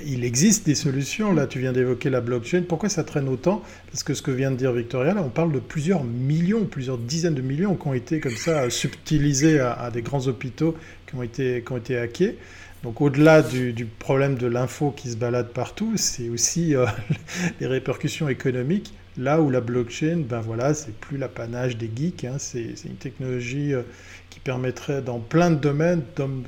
il 0.06 0.24
existe 0.24 0.64
des 0.66 0.74
solutions. 0.74 1.32
Là, 1.32 1.46
tu 1.46 1.58
viens 1.58 1.72
d'évoquer 1.72 2.10
la 2.10 2.20
blockchain. 2.20 2.62
Pourquoi 2.66 2.88
ça 2.88 3.04
traîne 3.04 3.28
autant? 3.28 3.62
Parce 3.90 4.02
que 4.02 4.14
ce 4.14 4.22
que 4.22 4.30
vient 4.30 4.50
de 4.50 4.56
dire 4.56 4.72
Victoria, 4.72 5.14
là, 5.14 5.22
on 5.22 5.28
parle 5.28 5.52
de 5.52 5.60
plusieurs 5.60 6.04
millions, 6.04 6.64
plusieurs 6.64 6.98
dizaines 6.98 7.34
de 7.34 7.42
millions 7.42 7.74
qui 7.74 7.86
ont 7.86 7.94
été 7.94 8.20
comme 8.20 8.36
ça 8.36 8.70
subtilisés 8.70 9.60
à, 9.60 9.90
des 9.92 10.02
grands 10.02 10.26
hôpitaux 10.26 10.76
qui 11.06 11.16
ont 11.16 11.22
été, 11.22 11.62
qui 11.66 11.72
ont 11.72 11.76
été 11.76 11.98
hackés. 11.98 12.38
Donc 12.82 13.00
au-delà 13.00 13.42
du, 13.42 13.86
problème 13.98 14.36
de 14.36 14.46
l'info 14.46 14.90
qui 14.90 15.10
se 15.10 15.16
balade 15.16 15.48
partout, 15.52 15.92
c'est 15.96 16.28
aussi 16.28 16.74
euh, 16.74 16.86
les 17.60 17.66
répercussions 17.66 18.28
économiques. 18.28 18.92
Là 19.18 19.42
où 19.42 19.50
la 19.50 19.60
blockchain, 19.60 20.24
ben 20.26 20.40
voilà, 20.40 20.72
c'est 20.72 20.94
plus 20.96 21.18
l'apanage 21.18 21.76
des 21.76 21.90
geeks, 21.94 22.24
hein. 22.24 22.36
c'est 22.38 22.74
une 22.86 22.96
technologie 22.96 23.74
euh, 23.74 23.82
permettrait 24.44 25.02
dans 25.02 25.18
plein 25.18 25.50
de 25.50 25.56
domaines, 25.56 26.02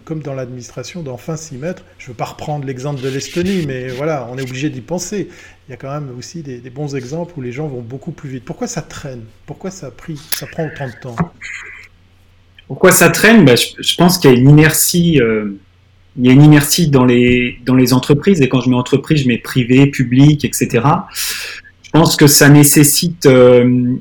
comme 0.05 0.23
dans 0.23 0.35
l'administration, 0.35 1.03
d'enfin 1.03 1.37
s'y 1.37 1.57
mettre. 1.57 1.83
Je 1.99 2.05
ne 2.05 2.09
veux 2.09 2.15
pas 2.15 2.25
reprendre 2.25 2.67
l'exemple 2.67 3.01
de 3.01 3.09
l'Estonie, 3.09 3.65
mais 3.67 3.89
voilà, 3.89 4.29
on 4.31 4.39
est 4.39 4.43
obligé 4.43 4.71
d'y 4.71 4.81
penser. 4.81 5.29
Il 5.69 5.71
y 5.71 5.75
a 5.75 5.77
quand 5.77 5.93
même 5.93 6.11
aussi 6.19 6.43
des, 6.43 6.59
bons 6.71 6.97
exemples 6.97 7.35
où 7.37 7.41
les 7.41 7.53
gens 7.53 7.69
vont 7.69 7.81
beaucoup 7.81 8.11
plus 8.11 8.29
vite. 8.29 8.45
Pourquoi 8.45 8.67
ça 8.67 8.83
traîne? 8.83 9.23
Pourquoi 9.47 9.71
ça, 9.71 9.91
prend 9.91 10.67
autant 10.67 10.89
de 10.89 11.01
temps? 11.01 11.17
Pourquoi 12.67 12.93
ça 12.93 13.11
traîne? 13.11 13.45
Ben, 13.45 13.57
je, 13.57 13.97
pense 13.97 14.19
qu'il 14.19 14.31
y 14.31 14.35
a 14.35 14.37
une 14.37 14.51
inertie. 14.51 15.21
Euh, 15.21 15.59
il 16.17 16.27
y 16.27 16.29
a 16.29 16.33
une 16.33 16.43
inertie 16.43 16.89
dans 16.89 17.05
les, 17.05 17.59
dans 17.65 17.75
les 17.75 17.93
entreprises, 17.93 18.41
et 18.41 18.49
quand 18.49 18.61
je 18.61 18.71
mets 18.71 18.77
entreprise, 18.77 19.23
je 19.23 19.29
mets 19.29 19.39
privé, 19.39 19.89
public, 19.89 20.45
etc. 20.45 20.87
Je 21.83 21.91
pense 21.91 22.17
que 22.17 22.27
ça 22.27 22.49
nécessite 22.49 23.27
euh, 23.27 23.97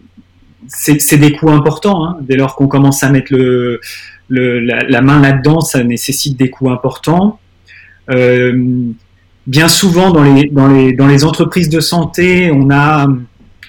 c'est 0.67 1.17
des 1.17 1.34
coûts 1.34 1.49
importants. 1.49 2.06
Hein. 2.06 2.17
Dès 2.21 2.36
lors 2.36 2.56
qu'on 2.56 2.67
commence 2.67 3.04
à 3.04 3.10
mettre 3.10 3.34
le, 3.34 3.80
la, 4.30 5.02
main 5.02 5.21
là-dedans, 5.21 5.62
ça 5.62 5.84
nécessite 5.84 6.38
des 6.38 6.49
coûts 6.49 6.69
importants. 6.69 7.39
Euh, 8.10 8.91
bien 9.47 9.67
souvent, 9.67 10.12
dans 10.12 10.23
les, 10.23 10.49
dans, 10.49 10.67
les, 10.67 10.93
dans 10.93 11.08
les 11.08 11.23
entreprises 11.23 11.69
de 11.69 11.80
santé, 11.80 12.52
on 12.52 12.69
a, 12.71 13.08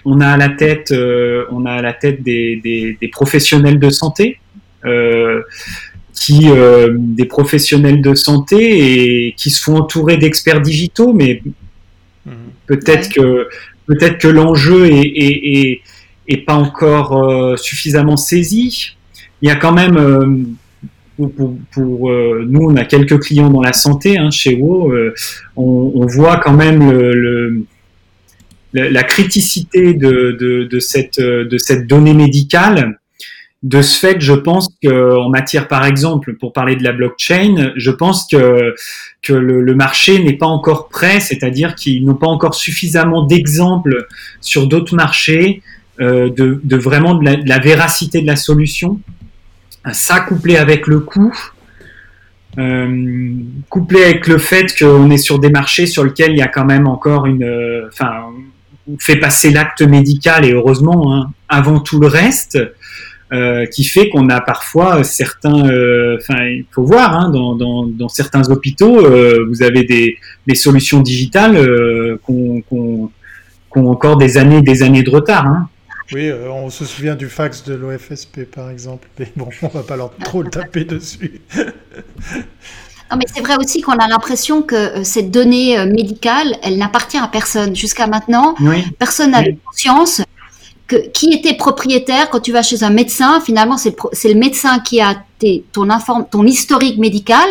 on 0.04 0.20
a 0.20 0.28
à 0.28 0.36
la 0.36 0.48
tête, 0.48 0.92
euh, 0.92 1.44
on 1.50 1.66
a 1.66 1.72
à 1.72 1.82
la 1.82 1.92
tête 1.92 2.22
des, 2.22 2.60
des, 3.00 3.08
professionnels 3.08 3.78
de 3.78 3.90
santé. 3.90 4.38
Euh, 4.84 5.42
qui 6.12 6.46
des 6.96 7.24
professionnels 7.24 8.00
de 8.00 8.14
santé 8.14 9.26
et 9.26 9.34
qui 9.36 9.50
se 9.50 9.60
font 9.62 9.76
entourer 9.76 10.16
d'experts 10.16 10.60
digitaux, 10.60 11.12
mais 11.12 11.42
mmh. 12.24 12.30
peut-être 12.66 13.12
que 13.12 13.48
peut-être 13.86 14.18
que 14.18 14.28
l'enjeu 14.28 14.86
est, 14.86 15.02
est, 15.02 15.58
est 15.58 15.80
pas 16.44 16.54
encore 16.54 17.16
euh, 17.16 17.56
suffisamment 17.56 18.16
saisi. 18.16 18.96
Il 19.42 19.48
y 19.48 19.52
a 19.52 19.56
quand 19.56 19.72
même, 19.72 19.96
euh, 19.96 21.26
pour, 21.72 22.10
euh, 22.10 22.44
nous, 22.48 22.70
on 22.70 22.76
a 22.76 22.84
quelques 22.84 23.20
clients 23.20 23.50
dans 23.50 23.62
la 23.62 23.72
santé 23.72 24.18
hein, 24.18 24.30
chez 24.30 24.56
WO, 24.56 24.92
on, 25.56 26.06
voit 26.06 26.38
quand 26.38 26.54
même 26.54 27.66
la 28.72 29.02
criticité 29.02 29.94
de, 29.94 30.78
cette, 30.78 31.20
donnée 31.86 32.14
médicale. 32.14 32.98
De 33.62 33.80
ce 33.80 33.98
fait, 33.98 34.20
je 34.20 34.34
pense 34.34 34.68
qu'en 34.82 35.30
matière, 35.30 35.68
par 35.68 35.86
exemple, 35.86 36.34
pour 36.34 36.52
parler 36.52 36.76
de 36.76 36.84
la 36.84 36.92
blockchain, 36.92 37.72
je 37.76 37.90
pense 37.90 38.26
que, 38.30 38.74
le, 39.28 39.74
marché 39.74 40.22
n'est 40.22 40.36
pas 40.36 40.46
encore 40.46 40.88
prêt, 40.88 41.20
c'est-à-dire 41.20 41.74
qu'ils 41.74 42.04
n'ont 42.04 42.14
pas 42.14 42.26
encore 42.26 42.54
suffisamment 42.54 43.24
d'exemples 43.26 44.06
sur 44.40 44.66
d'autres 44.66 44.96
marchés 44.96 45.62
de, 46.00 46.60
de, 46.62 46.76
vraiment 46.76 47.14
de 47.14 47.24
la, 47.46 47.58
véracité 47.58 48.20
de 48.20 48.26
la 48.26 48.36
solution. 48.36 49.00
Ça 49.92 50.20
couplé 50.20 50.56
avec 50.56 50.86
le 50.86 51.00
coût, 51.00 51.32
euh, 52.58 53.34
couplé 53.68 54.02
avec 54.02 54.26
le 54.26 54.38
fait 54.38 54.76
qu'on 54.78 55.10
est 55.10 55.18
sur 55.18 55.38
des 55.38 55.50
marchés 55.50 55.86
sur 55.86 56.04
lesquels 56.04 56.32
il 56.32 56.38
y 56.38 56.42
a 56.42 56.48
quand 56.48 56.64
même 56.64 56.86
encore 56.86 57.26
une, 57.26 57.44
euh, 57.44 57.88
enfin, 57.88 58.24
on 58.90 58.96
fait 58.98 59.16
passer 59.16 59.50
l'acte 59.50 59.82
médical 59.82 60.44
et 60.44 60.52
heureusement 60.52 61.14
hein, 61.14 61.30
avant 61.48 61.80
tout 61.80 62.00
le 62.00 62.06
reste, 62.06 62.58
euh, 63.32 63.66
qui 63.66 63.84
fait 63.84 64.10
qu'on 64.10 64.28
a 64.28 64.40
parfois 64.40 65.02
certains, 65.02 65.68
euh, 65.68 66.18
enfin, 66.20 66.44
il 66.44 66.66
faut 66.70 66.84
voir, 66.84 67.18
hein, 67.18 67.30
dans, 67.30 67.56
dans, 67.56 68.08
certains 68.08 68.48
hôpitaux, 68.50 69.04
euh, 69.04 69.46
vous 69.48 69.62
avez 69.62 69.82
des, 69.82 70.54
solutions 70.54 71.00
digitales 71.00 71.56
qu'on 72.22 72.60
qu 72.60 72.74
ont 72.74 73.90
encore 73.90 74.18
des 74.18 74.36
années, 74.38 74.62
des 74.62 74.84
années 74.84 75.02
de 75.02 75.10
retard. 75.10 75.46
Hein. 75.46 75.68
Oui, 76.12 76.28
euh, 76.28 76.50
on 76.50 76.70
se 76.70 76.84
souvient 76.84 77.14
du 77.14 77.28
fax 77.28 77.64
de 77.64 77.74
l'OFSP 77.74 78.44
par 78.44 78.70
exemple, 78.70 79.08
mais 79.18 79.32
bon, 79.36 79.48
on 79.62 79.68
va 79.68 79.82
pas 79.82 79.96
leur 79.96 80.14
trop 80.16 80.42
le 80.42 80.50
taper 80.50 80.84
dessus. 80.84 81.40
Non, 83.10 83.18
mais 83.18 83.26
c'est 83.32 83.42
vrai 83.42 83.56
aussi 83.56 83.82
qu'on 83.82 83.92
a 83.92 84.08
l'impression 84.08 84.62
que 84.62 84.74
euh, 84.74 85.04
cette 85.04 85.30
donnée 85.30 85.78
euh, 85.78 85.84
médicale, 85.84 86.56
elle 86.62 86.78
n'appartient 86.78 87.18
à 87.18 87.28
personne. 87.28 87.76
Jusqu'à 87.76 88.06
maintenant, 88.06 88.54
personne 88.98 89.32
n'avait 89.32 89.58
conscience 89.62 90.22
que 90.86 90.96
qui 91.10 91.32
était 91.34 91.54
propriétaire 91.54 92.30
quand 92.30 92.40
tu 92.40 92.50
vas 92.50 92.62
chez 92.62 92.82
un 92.82 92.88
médecin. 92.88 93.40
Finalement, 93.40 93.76
c'est 93.76 93.94
le, 94.24 94.32
le, 94.32 94.40
médecin 94.40 94.78
qui 94.80 95.02
a 95.02 95.16
tes, 95.44 95.64
ton, 95.72 95.90
inform, 95.90 96.24
ton 96.30 96.46
historique 96.46 96.98
médical 96.98 97.48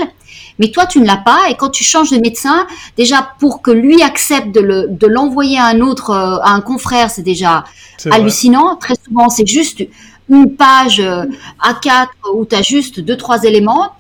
mais 0.60 0.70
toi, 0.70 0.86
tu 0.86 1.00
ne 1.00 1.06
l'as 1.06 1.18
pas. 1.18 1.50
Et 1.50 1.56
quand 1.56 1.70
tu 1.70 1.84
changes 1.84 2.12
de 2.12 2.18
médecin, 2.18 2.68
déjà 2.98 3.28
pour 3.40 3.62
que 3.62 3.72
lui 3.72 4.02
accepte 4.02 4.54
de 4.54 5.08
l'envoyer 5.08 5.58
à 5.58 5.66
un 5.66 5.82
autre, 5.82 6.12
euh, 6.12 6.38
à 6.44 6.52
un 6.52 6.62
confrère, 6.62 7.10
c'est 7.10 7.24
déjà 7.24 7.64
hallucinant. 8.12 8.76
Très 8.76 8.96
souvent, 9.04 9.30
c'est 9.30 9.48
juste 9.48 9.84
une 10.30 10.56
page 10.56 11.00
euh, 11.00 11.26
A4 11.62 12.08
où 12.36 12.46
tu 12.46 12.56
as 12.56 12.62
juste 12.62 13.00
deux, 13.00 13.18
trois 13.18 13.44
éléments. 13.44 13.94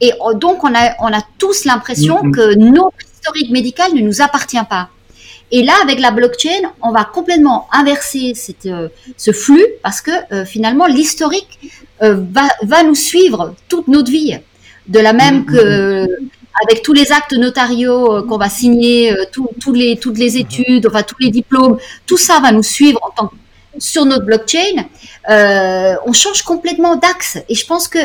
Et 0.00 0.12
euh, 0.12 0.34
donc, 0.34 0.64
on 0.64 0.74
a, 0.74 0.94
on 1.00 1.12
a 1.12 1.22
tous 1.38 1.64
l'impression 1.64 2.22
mm-hmm. 2.22 2.30
que 2.32 2.54
notre 2.54 2.96
historique 3.14 3.50
médical 3.50 3.94
ne 3.94 4.00
nous 4.00 4.20
appartient 4.20 4.64
pas. 4.68 4.90
Et 5.50 5.62
là, 5.62 5.74
avec 5.82 6.00
la 6.00 6.10
blockchain, 6.10 6.72
on 6.82 6.90
va 6.90 7.04
complètement 7.04 7.68
inverser 7.72 8.32
cette, 8.34 8.68
ce 9.16 9.30
flux 9.32 9.64
parce 9.82 10.00
que 10.00 10.10
finalement, 10.46 10.86
l'historique 10.86 11.72
va, 12.00 12.48
va 12.62 12.82
nous 12.82 12.94
suivre 12.94 13.54
toute 13.68 13.86
notre 13.88 14.10
vie 14.10 14.38
de 14.86 14.98
la 14.98 15.12
même 15.12 15.40
mm, 15.40 15.46
que 15.46 16.04
mm, 16.04 16.06
mm. 16.06 16.28
avec 16.62 16.82
tous 16.82 16.92
les 16.92 17.12
actes 17.12 17.32
notariaux 17.32 18.16
euh, 18.16 18.22
qu'on 18.22 18.38
va 18.38 18.48
signer, 18.48 19.12
euh, 19.12 19.24
tous 19.32 19.72
les, 19.72 19.96
toutes 19.96 20.18
les 20.18 20.36
études, 20.36 20.86
enfin 20.86 21.02
tous 21.02 21.16
les 21.20 21.30
diplômes, 21.30 21.78
tout 22.06 22.16
ça 22.16 22.40
va 22.40 22.52
nous 22.52 22.62
suivre 22.62 23.00
en 23.02 23.10
tant 23.10 23.32
sur 23.76 24.04
notre 24.04 24.24
blockchain. 24.24 24.84
Euh, 25.28 25.94
on 26.06 26.12
change 26.12 26.42
complètement 26.42 26.94
d'axe 26.94 27.38
et 27.48 27.56
je 27.56 27.66
pense 27.66 27.88
que 27.88 27.98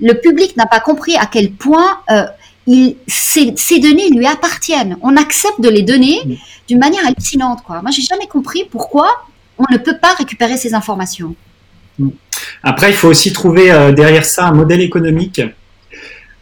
le 0.00 0.14
public 0.14 0.56
n'a 0.56 0.66
pas 0.66 0.78
compris 0.78 1.16
à 1.16 1.26
quel 1.26 1.50
point 1.50 1.98
il, 2.68 2.96
ces, 3.08 3.52
ces, 3.56 3.80
données 3.80 4.10
lui 4.10 4.26
appartiennent. 4.26 4.96
On 5.02 5.16
accepte 5.16 5.60
de 5.60 5.68
les 5.68 5.82
donner 5.82 6.20
d'une 6.68 6.78
manière 6.78 7.04
hallucinante. 7.06 7.62
Quoi. 7.66 7.82
Moi, 7.82 7.90
j'ai 7.90 8.02
jamais 8.02 8.26
compris 8.26 8.64
pourquoi 8.70 9.08
on 9.58 9.64
ne 9.72 9.78
peut 9.78 9.98
pas 10.00 10.14
récupérer 10.14 10.56
ces 10.56 10.74
informations. 10.74 11.34
Après, 12.62 12.90
il 12.90 12.94
faut 12.94 13.08
aussi 13.08 13.32
trouver 13.32 13.72
derrière 13.96 14.24
ça 14.24 14.46
un 14.46 14.52
modèle 14.52 14.80
économique 14.80 15.40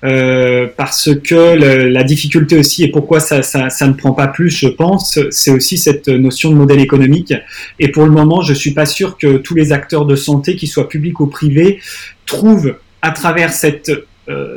euh, 0.05 0.69
parce 0.77 1.09
que 1.25 1.55
la 1.89 2.05
difficulté 2.05 2.59
aussi 2.59 2.85
et 2.85 2.89
pourquoi 2.89 3.19
ça, 3.19 3.43
ça, 3.43 3.71
ça, 3.71 3.89
ne 3.89 3.95
prend 3.95 4.13
pas 4.13 4.29
plus, 4.29 4.51
je 4.51 4.69
pense, 4.69 5.19
c'est 5.31 5.51
aussi 5.51 5.79
cette 5.79 6.09
notion 6.09 6.51
de 6.51 6.55
modèle 6.55 6.81
économique. 6.81 7.33
Et 7.81 7.89
pour 7.91 8.05
le 8.05 8.11
moment, 8.11 8.43
je 8.43 8.53
suis 8.53 8.73
pas 8.73 8.87
sûr 8.87 9.17
que 9.17 9.39
tous 9.39 9.55
les 9.55 9.73
acteurs 9.73 10.05
de 10.05 10.15
santé, 10.15 10.55
qu'ils 10.55 10.69
soient 10.69 10.89
publics 10.89 11.19
ou 11.21 11.27
privés, 11.27 11.81
trouvent 12.27 12.77
à 13.03 13.11
travers 13.11 13.53
cette, 13.53 13.89
euh, 13.89 14.07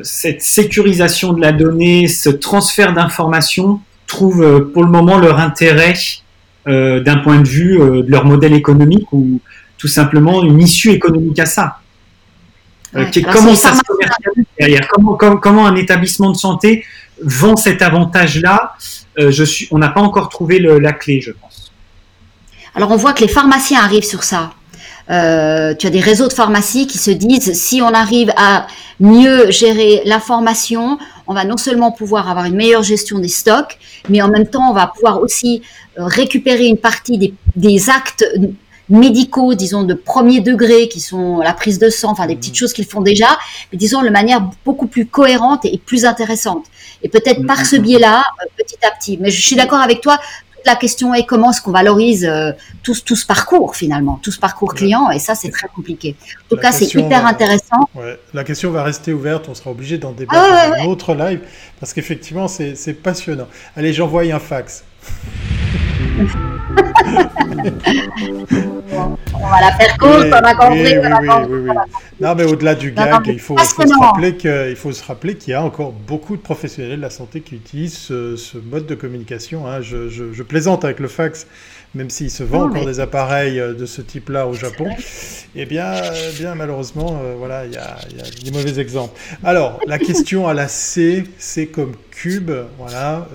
cette 0.04 0.42
sécurisation 0.42 1.34
de 1.34 1.42
la 1.42 1.52
donnée, 1.52 2.08
ce 2.08 2.30
transfert 2.30 2.94
d'informations, 2.94 3.82
trouvent 4.10 4.44
euh, 4.44 4.72
pour 4.74 4.84
le 4.84 4.90
moment 4.90 5.18
leur 5.18 5.40
intérêt 5.40 5.94
euh, 6.68 7.00
d'un 7.00 7.18
point 7.18 7.40
de 7.40 7.48
vue 7.48 7.80
euh, 7.80 8.04
de 8.04 8.12
leur 8.12 8.26
modèle 8.26 8.54
économique 8.54 9.14
ou 9.14 9.40
tout 9.78 9.88
simplement 9.88 10.44
une 10.44 10.60
issue 10.60 10.92
économique 10.92 11.40
à 11.40 11.46
ça. 11.46 11.78
Euh, 12.96 13.06
comment 13.32 13.56
ça 13.56 13.74
se 13.76 13.82
commercialise 13.82 14.46
derrière? 14.60 14.88
Comment, 14.90 15.66
un 15.68 15.76
établissement 15.76 16.32
de 16.32 16.38
santé 16.38 16.84
vend 17.24 17.56
cet 17.56 17.82
avantage-là? 17.82 18.74
Euh, 19.20 19.32
je 19.32 19.44
suis, 19.44 19.68
On 19.72 19.78
n'a 19.78 19.90
pas 19.90 20.02
encore 20.02 20.28
trouvé 20.30 20.60
la 20.60 20.92
clé, 20.92 21.22
je 21.22 21.32
pense. 21.32 21.72
Alors 22.76 22.92
on 22.92 22.98
voit 22.98 23.14
que 23.14 23.22
les 23.22 23.28
pharmaciens 23.28 23.82
arrivent 23.82 24.04
sur 24.04 24.24
ça. 24.24 24.52
Euh, 25.10 25.74
tu 25.74 25.88
as 25.88 25.90
des 25.90 26.00
réseaux 26.00 26.28
de 26.28 26.34
pharmacies 26.34 26.86
qui 26.86 26.98
se 26.98 27.12
disent 27.12 27.54
si 27.54 27.82
on 27.82 27.94
arrive 27.94 28.32
à 28.38 28.68
mieux 29.00 29.50
gérer 29.50 30.02
l'information, 30.06 31.00
on 31.28 31.34
va 31.34 31.46
non 31.46 31.58
seulement 31.58 31.92
pouvoir 31.92 32.30
avoir 32.30 32.46
une 32.46 32.56
meilleure 32.56 32.84
gestion 32.84 33.18
des 33.20 33.28
stocks, 33.28 33.80
mais 34.08 34.22
en 34.22 34.30
même 34.30 34.48
temps 34.48 34.70
on 34.70 34.74
va 34.74 34.88
pouvoir 34.88 35.22
aussi 35.22 35.62
récupérer 35.98 36.66
une 36.66 36.78
partie 36.78 37.18
des, 37.18 37.34
des 37.56 37.90
actes 37.90 38.24
médicaux, 38.90 39.54
disons 39.54 39.84
de 39.84 39.94
premier 39.94 40.42
degré, 40.42 40.90
qui 40.90 41.00
sont 41.00 41.40
la 41.40 41.54
prise 41.54 41.80
de 41.80 41.90
sang, 41.90 42.12
enfin 42.12 42.26
des 42.26 42.36
petites 42.36 42.56
choses 42.56 42.74
qu'ils 42.74 42.86
font 42.86 43.02
déjà, 43.02 43.38
mais 43.72 43.78
disons 43.78 44.02
de 44.02 44.10
manière 44.10 44.42
beaucoup 44.66 44.88
plus 44.88 45.06
cohérente 45.06 45.66
et 45.66 45.78
plus 45.78 46.06
intéressante. 46.06 46.66
Et 47.04 47.10
peut-être 47.10 47.46
par 47.46 47.66
ce 47.66 47.76
biais-là, 47.76 48.20
euh, 48.20 48.46
petit 48.58 48.78
à 48.86 48.92
petit. 48.92 49.18
Mais 49.22 49.30
je 49.30 49.42
suis 49.42 49.56
d'accord 49.56 49.80
avec 49.80 50.02
toi, 50.02 50.20
la 50.66 50.76
question 50.76 51.14
est 51.14 51.26
comment 51.26 51.52
est-ce 51.52 51.62
qu'on 51.62 51.72
valorise 51.72 52.26
euh, 52.26 52.52
tout, 52.84 52.96
tout, 53.06 53.16
ce 53.16 53.26
parcours 53.26 53.76
finalement, 53.76 54.20
tout 54.22 54.32
ce 54.32 54.40
parcours 54.40 54.74
client, 54.74 55.10
et 55.12 55.20
ça 55.20 55.36
c'est 55.36 55.50
très 55.50 55.68
compliqué. 55.68 56.16
En 56.46 56.56
tout 56.56 56.62
cas, 56.62 56.72
c'est 56.72 56.94
hyper 56.94 57.26
intéressant. 57.26 57.90
La 58.34 58.44
question 58.44 58.72
va 58.72 58.84
rester 58.84 59.14
ouverte, 59.14 59.48
on 59.50 59.56
sera 59.56 59.72
obligé 59.72 59.98
d'en 59.98 60.12
débattre 60.12 60.40
ah 60.42 60.70
dans 60.70 60.76
un 60.76 60.86
autre 60.86 61.14
live, 61.14 61.42
parce 61.80 61.94
qu'effectivement 61.94 62.48
c'est 62.48 62.94
passionnant. 63.02 63.48
Allez, 63.76 63.94
j'envoie 63.94 64.24
un 64.24 64.40
fax. 64.40 64.84
on 69.34 69.48
va 69.48 69.62
la 69.62 69.72
faire 69.74 69.98
courte, 69.98 70.28
on 70.32 70.46
a 70.46 70.54
compris. 70.56 70.96
non, 72.20 72.36
mais 72.36 72.44
au-delà 72.44 72.76
du 72.76 72.92
gag, 72.92 73.28
il 73.28 73.40
faut, 73.40 73.58
se 73.58 74.00
rappeler 74.00 74.36
qu'il 74.36 74.76
faut 74.76 74.92
se 74.92 75.04
rappeler 75.04 75.36
qu'il 75.36 75.52
y 75.52 75.54
a 75.56 75.64
encore 75.64 75.92
beaucoup 75.92 76.36
de 76.36 76.42
professionnels 76.42 76.98
de 76.98 77.02
la 77.02 77.10
santé 77.10 77.42
qui 77.42 77.56
utilisent 77.56 77.98
ce, 77.98 78.58
mode 78.58 78.86
de 78.86 78.96
communication. 78.96 79.68
Hein. 79.68 79.82
je, 79.82 80.44
plaisante 80.44 80.86
avec 80.86 81.00
le 81.00 81.08
fax 81.08 81.48
même 81.96 82.10
s'il 82.10 82.30
se 82.30 82.44
vend 82.44 82.70
encore 82.70 82.86
des 82.86 83.00
appareils 83.00 83.60
euh, 83.60 83.74
de 83.74 83.86
ce 83.86 84.02
type-là 84.02 84.48
au 84.48 84.54
Japon, 84.54 84.88
eh 85.56 85.66
bien, 85.66 85.92
euh, 85.92 86.32
bien 86.38 86.54
malheureusement, 86.54 87.20
euh, 87.24 87.34
voilà, 87.38 87.66
il 87.66 87.74
y, 87.74 87.78
a, 87.78 87.98
des 88.44 88.52
mauvais 88.52 88.80
exemples. 88.80 89.20
Alors, 89.44 89.80
la 89.88 89.98
question 89.98 90.48
à 90.48 90.54
la 90.54 90.68
C, 90.68 91.24
c'est 91.40 91.68
comme 91.68 91.94
cube, 92.12 92.52
voilà, 92.78 93.28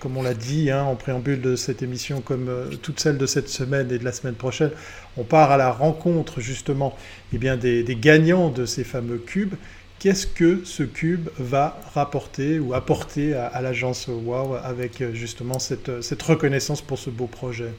comme 0.00 0.18
on 0.18 0.22
l'a 0.22 0.34
dit 0.34 0.70
hein, 0.70 0.82
en 0.82 0.96
préambule 0.96 1.40
de 1.40 1.56
cette 1.56 1.82
émission, 1.82 2.20
comme 2.20 2.50
toutes 2.82 3.00
celles 3.00 3.16
de 3.16 3.24
cette 3.24 3.48
semaine 3.48 3.90
et 3.90 3.98
de 3.98 4.04
la 4.04 4.12
semaine 4.12 4.34
prochaine, 4.34 4.70
on 5.16 5.24
part 5.24 5.50
à 5.50 5.56
la 5.56 5.70
rencontre 5.70 6.40
justement 6.40 6.94
eh 7.32 7.38
bien, 7.38 7.56
des, 7.56 7.82
des 7.82 7.96
gagnants 7.96 8.50
de 8.50 8.66
ces 8.66 8.84
fameux 8.84 9.16
cubes 9.16 9.54
qu'est-ce 10.02 10.26
que 10.26 10.62
ce 10.64 10.82
cube 10.82 11.28
va 11.38 11.78
rapporter 11.94 12.58
ou 12.58 12.74
apporter 12.74 13.34
à, 13.34 13.62
l'agence 13.62 14.08
WOW 14.08 14.56
avec 14.64 15.00
euh, 15.00 15.14
justement 15.14 15.60
cette, 15.60 16.02
cette, 16.02 16.20
reconnaissance 16.22 16.82
pour 16.82 16.98
ce 16.98 17.08
beau 17.08 17.28
projet? 17.28 17.72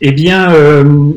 Eh 0.00 0.12
bien, 0.12 0.52
euh, 0.52 1.12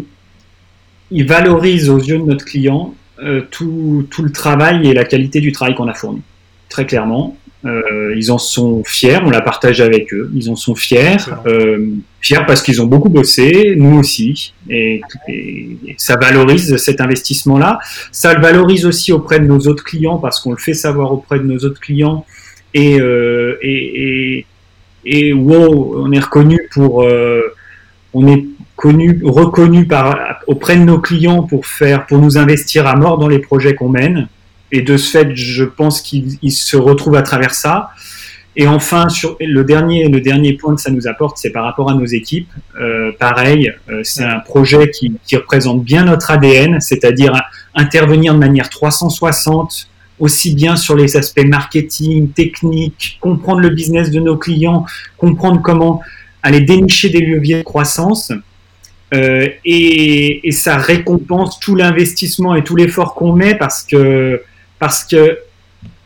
il 1.11 1.27
valorise 1.27 1.91
aux 1.91 1.99
yeux 1.99 2.17
de 2.17 2.23
notre 2.23 2.43
client 2.43 2.95
euh, 3.19 3.41
tout, 3.51 4.07
tout, 4.09 4.23
le 4.23 4.31
travail 4.31 4.87
et 4.87 4.95
la 4.95 5.05
qualité 5.05 5.41
du 5.41 5.51
travail 5.51 5.75
qu'on 5.75 5.87
a 5.87 5.93
fourni, 5.93 6.23
très 6.67 6.87
clairement. 6.87 7.37
Euh, 7.65 8.13
ils 8.15 8.31
en 8.31 8.37
sont 8.37 8.83
fiers, 8.85 9.17
on 9.23 9.31
la 9.31 9.41
partage 9.41 9.81
avec 9.81 10.13
eux. 10.13 10.29
Ils 10.35 10.51
en 10.51 10.55
sont 10.55 10.75
fiers, 10.75 11.17
euh, 11.47 11.87
fiers 12.21 12.45
parce 12.45 12.61
qu'ils 12.61 12.81
ont 12.81 12.85
beaucoup 12.85 13.09
bossé, 13.09 13.73
nous 13.75 13.97
aussi, 13.97 14.53
et, 14.69 15.01
ça 15.97 16.15
valorise 16.15 16.77
cet 16.77 17.01
investissement-là. 17.01 17.79
Ça 18.11 18.33
le 18.33 18.41
valorise 18.41 18.85
aussi 18.85 19.11
auprès 19.11 19.39
de 19.39 19.45
nos 19.45 19.59
autres 19.61 19.83
clients 19.83 20.17
parce 20.17 20.39
qu'on 20.39 20.51
le 20.51 20.57
fait 20.57 20.73
savoir 20.73 21.11
auprès 21.11 21.39
de 21.39 21.45
nos 21.45 21.57
autres 21.57 21.79
clients 21.79 22.25
et 22.73 22.99
euh, 22.99 23.57
et, 23.63 24.45
et, 25.05 25.33
wow, 25.33 26.03
on 26.03 26.11
est 26.11 26.19
reconnu 26.19 26.59
pour, 26.71 27.07
on 28.13 28.27
est 28.27 28.45
connu, 28.75 29.21
reconnu 29.23 29.87
par 29.87 30.39
auprès 30.45 30.75
de 30.77 30.83
nos 30.83 30.99
clients 30.99 31.43
pour 31.43 31.65
faire, 31.65 32.05
pour 32.05 32.19
nous 32.19 32.37
investir 32.37 32.85
à 32.85 32.95
mort 32.95 33.17
dans 33.17 33.27
les 33.27 33.39
projets 33.39 33.73
qu'on 33.73 33.89
mène. 33.89 34.27
Et 34.71 34.81
de 34.81 34.97
ce 34.97 35.11
fait, 35.11 35.35
je 35.35 35.63
pense 35.63 36.01
qu'il 36.01 36.51
se 36.51 36.77
retrouve 36.77 37.15
à 37.15 37.21
travers 37.21 37.53
ça. 37.53 37.91
Et 38.57 38.67
enfin, 38.67 39.09
sur 39.09 39.35
le 39.39 39.63
dernier, 39.63 40.07
le 40.07 40.21
dernier 40.21 40.53
point 40.53 40.75
que 40.75 40.81
ça 40.81 40.91
nous 40.91 41.07
apporte, 41.07 41.37
c'est 41.37 41.49
par 41.49 41.65
rapport 41.65 41.91
à 41.91 41.93
nos 41.93 42.05
équipes. 42.05 42.49
Euh, 42.79 43.11
pareil, 43.19 43.73
euh, 43.89 43.99
c'est 44.03 44.23
un 44.23 44.39
projet 44.39 44.89
qui, 44.89 45.35
représente 45.35 45.83
bien 45.83 46.05
notre 46.05 46.31
ADN, 46.31 46.79
c'est-à-dire 46.79 47.41
intervenir 47.73 48.33
de 48.33 48.39
manière 48.39 48.69
360, 48.69 49.89
aussi 50.19 50.55
bien 50.55 50.77
sur 50.77 50.95
les 50.95 51.17
aspects 51.17 51.43
marketing, 51.45 52.29
technique, 52.29 53.17
comprendre 53.19 53.59
le 53.59 53.69
business 53.69 54.09
de 54.09 54.21
nos 54.21 54.37
clients, 54.37 54.85
comprendre 55.17 55.61
comment 55.61 56.01
aller 56.41 56.61
dénicher 56.61 57.09
des 57.09 57.21
leviers 57.21 57.57
de 57.57 57.63
croissance. 57.63 58.31
Euh, 59.13 59.47
et, 59.65 60.41
ça 60.51 60.77
récompense 60.77 61.59
tout 61.59 61.75
l'investissement 61.75 62.55
et 62.55 62.63
tout 62.63 62.75
l'effort 62.75 63.13
qu'on 63.13 63.33
met 63.33 63.55
parce 63.55 63.83
que 63.83 64.41
parce 64.79 65.03
que 65.03 65.39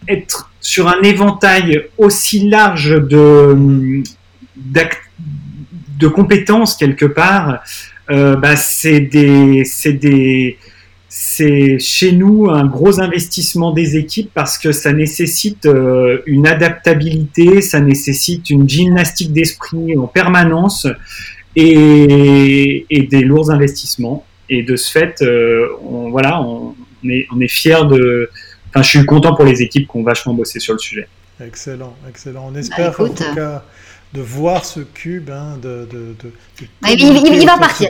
être 0.08 0.52
sur 0.62 0.88
un 0.88 1.02
éventail 1.02 1.88
aussi 1.98 2.48
large 2.50 2.92
de, 2.92 4.04
de 4.56 6.08
compétences 6.08 6.76
quelque 6.76 7.06
part, 7.06 7.62
euh, 8.10 8.36
bah, 8.36 8.56
c'est 8.56 9.02
des, 9.02 9.64
c'est 11.10 11.80
chez 11.80 12.12
nous 12.12 12.50
un 12.50 12.66
gros 12.66 13.00
investissement 13.00 13.72
des 13.72 13.98
équipes 13.98 14.32
parce 14.34 14.58
que 14.58 14.72
ça 14.72 14.94
nécessite 14.94 15.66
euh, 15.66 16.20
une 16.26 16.48
adaptabilité, 16.48 17.62
ça 17.62 17.80
nécessite 17.80 18.50
une 18.50 18.68
gymnastique 18.68 19.32
d'esprit 19.32 19.98
en 19.98 20.08
permanence 20.08 20.88
et, 21.56 22.86
et, 22.90 23.04
des 23.04 23.22
lourds 23.22 23.52
investissements. 23.52 24.26
Et 24.50 24.64
de 24.64 24.76
ce 24.76 24.92
fait, 24.92 25.22
euh, 25.22 25.68
on, 25.84 26.10
voilà, 26.10 26.42
est, 27.08 27.28
on 27.32 27.40
est 27.40 27.48
fier 27.48 27.86
de, 27.86 28.30
Enfin, 28.70 28.84
je 28.84 28.90
suis 28.90 29.06
content 29.06 29.36
pour 29.36 29.46
les 29.46 29.62
équipes 29.62 29.90
qui 29.90 29.98
ont 29.98 30.04
vachement 30.04 30.34
bossé 30.34 30.60
sur 30.60 30.74
le 30.74 30.80
sujet. 30.80 31.08
Excellent, 31.44 31.96
excellent. 32.08 32.48
On 32.48 32.52
bah, 32.52 32.60
espère 32.60 33.00
en 33.00 33.10
tout 33.10 33.36
cas 33.36 33.64
de 34.14 34.22
voir 34.22 34.66
ce 34.66 34.80
cube, 34.80 35.30
hein, 35.30 35.58
de, 35.62 35.88
de, 35.92 36.16
bah, 36.82 36.90
il, 36.92 37.46
va 37.46 37.58
partir. 37.60 37.90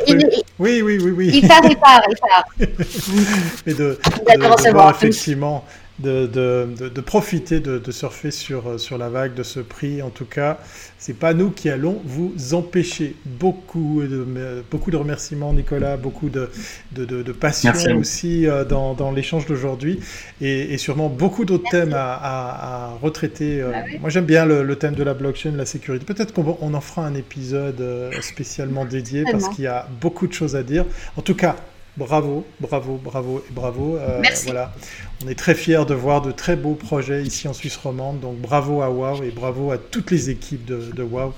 oui, 0.59 0.81
oui, 0.81 0.99
oui, 1.01 1.11
oui. 1.11 1.31
Il 1.33 1.47
part, 1.47 1.61
il 1.63 1.77
part, 1.77 2.01
il 2.09 2.17
part. 2.17 2.45
Mais 3.65 3.73
de, 3.73 3.97
de, 4.27 4.71
voir 4.71 4.91
effectivement 4.91 5.65
de, 5.99 6.27
de, 6.27 6.89
de, 6.89 7.01
profiter 7.01 7.59
de, 7.59 7.91
surfer 7.91 8.31
sur, 8.31 8.79
sur 8.79 8.97
la 8.97 9.09
vague 9.09 9.33
de 9.33 9.43
ce 9.43 9.59
prix. 9.59 10.01
En 10.01 10.09
tout 10.09 10.25
cas, 10.25 10.59
c'est 10.97 11.17
pas 11.17 11.33
nous 11.33 11.51
qui 11.51 11.69
allons 11.69 12.01
vous 12.05 12.53
empêcher. 12.53 13.15
Beaucoup 13.25 14.01
de, 14.01 14.63
beaucoup 14.69 14.91
de 14.91 14.97
remerciements, 14.97 15.53
Nicolas, 15.53 15.97
beaucoup 15.97 16.29
de, 16.29 16.49
de, 16.91 17.31
passion 17.31 17.71
aussi 17.97 18.47
euh, 18.47 18.65
dans, 18.65 18.93
dans 18.93 19.12
l'échange 19.12 19.45
d'aujourd'hui 19.45 19.99
et, 20.41 20.73
et, 20.73 20.77
sûrement 20.77 21.09
beaucoup 21.09 21.45
d'autres 21.45 21.69
thèmes 21.69 21.93
à, 21.93 22.13
à, 22.13 22.97
retraiter. 23.01 23.62
Euh. 23.62 23.71
Bah 23.71 23.77
moi, 24.01 24.09
j'aime 24.09 24.25
bien 24.25 24.45
le, 24.45 24.75
thème 24.75 24.95
de 24.95 25.03
la 25.03 25.13
blockchain, 25.13 25.51
la 25.55 25.65
sécurité. 25.65 26.05
Peut-être 26.05 26.33
qu'on 26.33 26.57
on 26.62 26.73
en 26.73 26.81
fera 26.81 27.05
un 27.05 27.13
épisode 27.13 27.81
euh, 27.81 28.12
spécialement 28.21 28.85
dédié 28.85 29.23
parce 29.31 29.49
qu'il 29.49 29.65
y 29.65 29.67
a 29.67 29.88
beaucoup 30.01 30.27
de 30.27 30.33
choses 30.33 30.55
à 30.55 30.63
dire. 30.63 30.85
En 31.17 31.21
tout 31.21 31.35
cas, 31.35 31.55
Bravo, 31.99 32.47
bravo, 32.62 32.95
bravo 33.03 33.43
et 33.45 33.51
bravo. 33.51 33.97
Euh, 33.97 34.19
Merci. 34.21 34.45
Voilà. 34.45 34.73
On 35.21 35.27
est 35.27 35.35
très 35.35 35.53
fiers 35.53 35.83
de 35.85 35.93
voir 35.93 36.21
de 36.21 36.31
très 36.31 36.55
beaux 36.55 36.75
projets 36.75 37.23
ici 37.23 37.49
en 37.49 37.53
Suisse 37.53 37.75
romande. 37.75 38.21
Donc 38.21 38.38
bravo 38.38 38.81
à 38.81 38.89
WOW 38.89 39.23
et 39.23 39.31
bravo 39.31 39.71
à 39.71 39.77
toutes 39.77 40.09
les 40.09 40.29
équipes 40.29 40.63
de, 40.63 40.91
de 40.95 41.03
WOW 41.03 41.33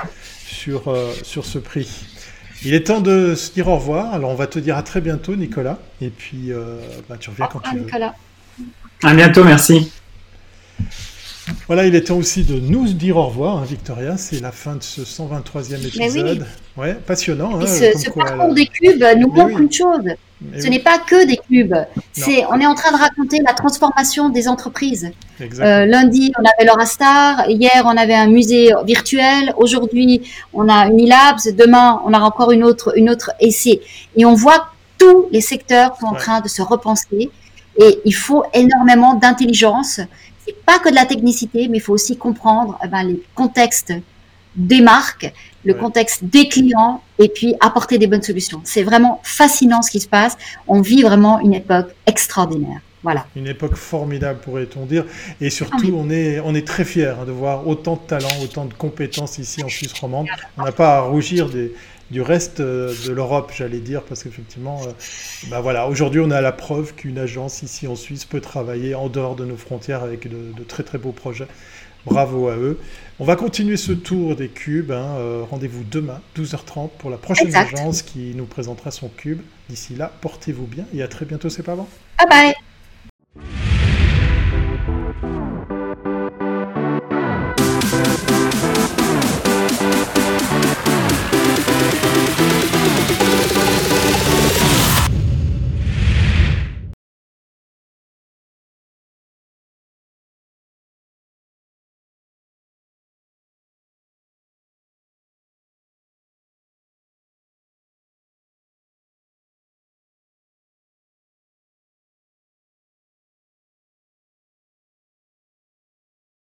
sur, 0.45 0.88
euh, 0.88 1.12
sur 1.24 1.45
ce 1.45 1.58
prix. 1.58 2.06
Il 2.63 2.76
est 2.76 2.86
temps 2.86 3.02
de 3.02 3.34
se 3.34 3.52
dire 3.52 3.69
au 3.69 3.76
revoir. 3.78 4.13
Alors 4.13 4.30
on 4.30 4.36
va 4.36 4.45
te 4.45 4.60
dire 4.60 4.78
à 4.78 4.84
très 4.84 5.02
bientôt, 5.02 5.36
Nicolas. 5.36 5.80
Et 6.00 6.12
puis 6.12 6.52
euh, 6.52 6.78
bah, 7.10 7.17
tu 7.19 7.32
reviens 7.32 7.47
quand 7.52 7.62
tu 7.62 7.76
veux. 7.76 7.86
Nicolas. 7.86 8.13
À 9.02 9.15
bientôt, 9.15 9.43
merci. 9.43 9.91
Voilà, 11.67 11.86
il 11.86 11.95
est 11.95 12.08
temps 12.08 12.17
aussi 12.17 12.43
de 12.43 12.60
nous 12.60 12.88
dire 12.88 13.17
au 13.17 13.27
revoir, 13.27 13.58
hein, 13.58 13.65
Victoria. 13.65 14.17
C'est 14.17 14.39
la 14.41 14.51
fin 14.51 14.75
de 14.75 14.84
ce 14.84 15.01
123e 15.01 15.88
épisode. 15.88 16.45
Oui. 16.77 16.84
Ouais, 16.84 16.93
passionnant. 16.93 17.60
Hein, 17.60 17.65
ce, 17.65 18.10
parcours 18.12 18.54
des 18.54 18.67
cubes 18.67 19.04
nous 19.17 19.27
montre 19.27 19.60
une 19.60 19.71
chose. 19.71 20.06
ce 20.60 20.67
n'est 20.67 20.80
pas 20.80 20.99
que 20.99 21.25
des 21.25 21.38
cubes. 21.38 21.75
C'est, 22.13 22.45
on 22.45 22.60
est 22.60 22.65
en 22.65 22.75
train 22.75 22.91
de 22.91 22.97
raconter 22.97 23.39
la 23.45 23.54
transformation 23.54 24.30
des 24.30 24.47
entreprises. 24.47 25.12
Euh, 25.41 25.86
lundi, 25.86 26.32
on 26.38 26.43
avait 26.43 26.65
l'Eurastar. 26.65 27.49
Hier, 27.49 27.84
on 27.86 27.97
avait 27.97 28.15
un 28.15 28.27
musée 28.27 28.71
virtuel. 28.86 29.54
Aujourd'hui, 29.58 30.21
on 30.54 30.69
a 30.69 30.88
Unilabs. 30.88 31.47
Demain, 31.58 32.01
on 32.06 32.13
a 32.13 32.19
encore 32.19 32.51
une 32.51 32.63
autre, 32.63 32.93
une 32.97 33.10
autre 33.10 33.32
essai. 33.39 33.82
Et 34.15 34.25
on 34.25 34.36
voit 34.36 34.67
tous 34.99 35.27
les 35.32 35.41
secteurs 35.41 35.97
sont 35.99 36.06
en 36.06 36.13
train 36.13 36.41
de 36.41 36.47
se 36.47 36.62
repenser. 36.62 37.32
Et 37.77 37.99
il 38.06 38.13
faut 38.13 38.43
énormément 38.54 39.15
d'intelligence 39.15 40.01
pas 40.66 40.80
que 40.80 40.90
de 40.90 40.96
la 40.96 41.06
technicité, 41.06 41.68
mais 41.68 41.78
il 41.78 41.82
faut 41.82 41.94
aussi 41.94 42.18
comprendre 42.18 42.78
eh 42.84 42.88
ben, 42.88 43.04
les 43.04 43.22
contextes 43.36 43.94
des 44.56 44.82
marques, 44.82 45.32
le 45.64 45.74
contexte 45.74 46.24
des 46.24 46.47
clients, 46.49 47.02
et 47.20 47.30
puis 47.30 47.56
apporter 47.60 47.97
des 47.97 48.08
bonnes 48.08 48.22
solutions. 48.22 48.62
C'est 48.64 48.84
vraiment 48.84 49.22
fascinant 49.24 49.82
ce 49.82 49.91
qui 49.91 49.99
se 49.99 50.08
passe. 50.08 50.38
On 50.68 50.82
vit 50.82 51.04
vraiment 51.04 51.39
une 51.39 51.54
époque 51.54 51.93
extraordinaire. 52.06 52.82
Voilà. 53.04 53.26
Une 53.36 53.47
époque 53.47 53.76
formidable, 53.76 54.39
pourrait-on 54.41 54.86
dire. 54.86 55.06
Et 55.39 55.49
surtout, 55.49 55.91
on, 55.95 56.10
est, 56.10 56.39
on 56.39 56.54
est 56.54 56.68
très 56.68 56.86
fiers 56.86 57.16
hein, 57.20 57.26
de 57.26 57.32
voir 57.32 57.68
autant 57.68 57.95
de 57.95 58.08
talents, 58.08 58.28
autant 58.43 58.66
de 58.66 58.74
compétences 58.74 59.39
ici 59.39 59.64
en 59.64 59.70
Suisse 59.70 59.93
romande. 59.93 60.28
On 60.58 60.64
n'a 60.64 60.72
pas 60.72 60.97
à 60.97 61.02
rougir 61.02 61.49
des, 61.49 61.74
du 62.12 62.22
reste 62.22 62.59
euh, 62.59 62.93
de 63.05 63.12
l'Europe, 63.12 63.51
j'allais 63.55 63.80
dire, 63.80 64.03
parce 64.03 64.24
qu'effectivement, 64.24 64.82
euh, 64.84 64.91
bah 65.49 65.62
voilà, 65.62 65.88
aujourd'hui, 65.88 66.20
on 66.20 66.30
a 66.30 66.41
la 66.41 66.51
preuve 66.51 66.93
qu'une 66.93 67.18
agence 67.18 67.64
ici 67.64 67.88
en 67.88 67.95
Suisse 67.95 68.26
peut 68.26 68.41
travailler 68.41 68.93
en 68.93 69.07
dehors 69.07 69.36
de 69.36 69.45
nos 69.45 69.55
frontières 69.55 70.03
avec 70.03 70.28
de, 70.28 70.64
très 70.68 70.84
très 70.84 70.97
beaux 70.97 71.14
projets. 71.14 71.47
Bravo 72.05 72.49
à 72.49 72.55
eux. 72.57 72.80
On 73.20 73.26
va 73.26 73.36
continuer 73.36 73.78
ce 73.78 73.91
tour 73.91 74.36
des 74.36 74.49
cubes. 74.49 74.91
Hein. 74.91 75.16
Euh, 75.20 75.43
rendez-vous 75.49 75.84
demain, 75.84 76.20
12h30, 76.36 76.89
pour 76.97 77.09
la 77.09 77.18
prochaine 77.18 77.47
Exact. 77.47 77.76
agence 77.76 78.01
qui 78.01 78.34
nous 78.36 78.45
présentera 78.45 78.91
son 78.91 79.07
cube. 79.07 79.41
D'ici 79.70 79.95
là, 79.95 80.12
portez-vous 80.22 80.66
bien 80.66 80.86
et 80.93 81.03
à 81.03 81.07
très 81.07 81.26
bientôt, 81.26 81.49
c'est 81.49 81.64
pas 81.64 81.76
bon 81.76 81.88
Bye 82.18 82.28
bye 82.28 82.70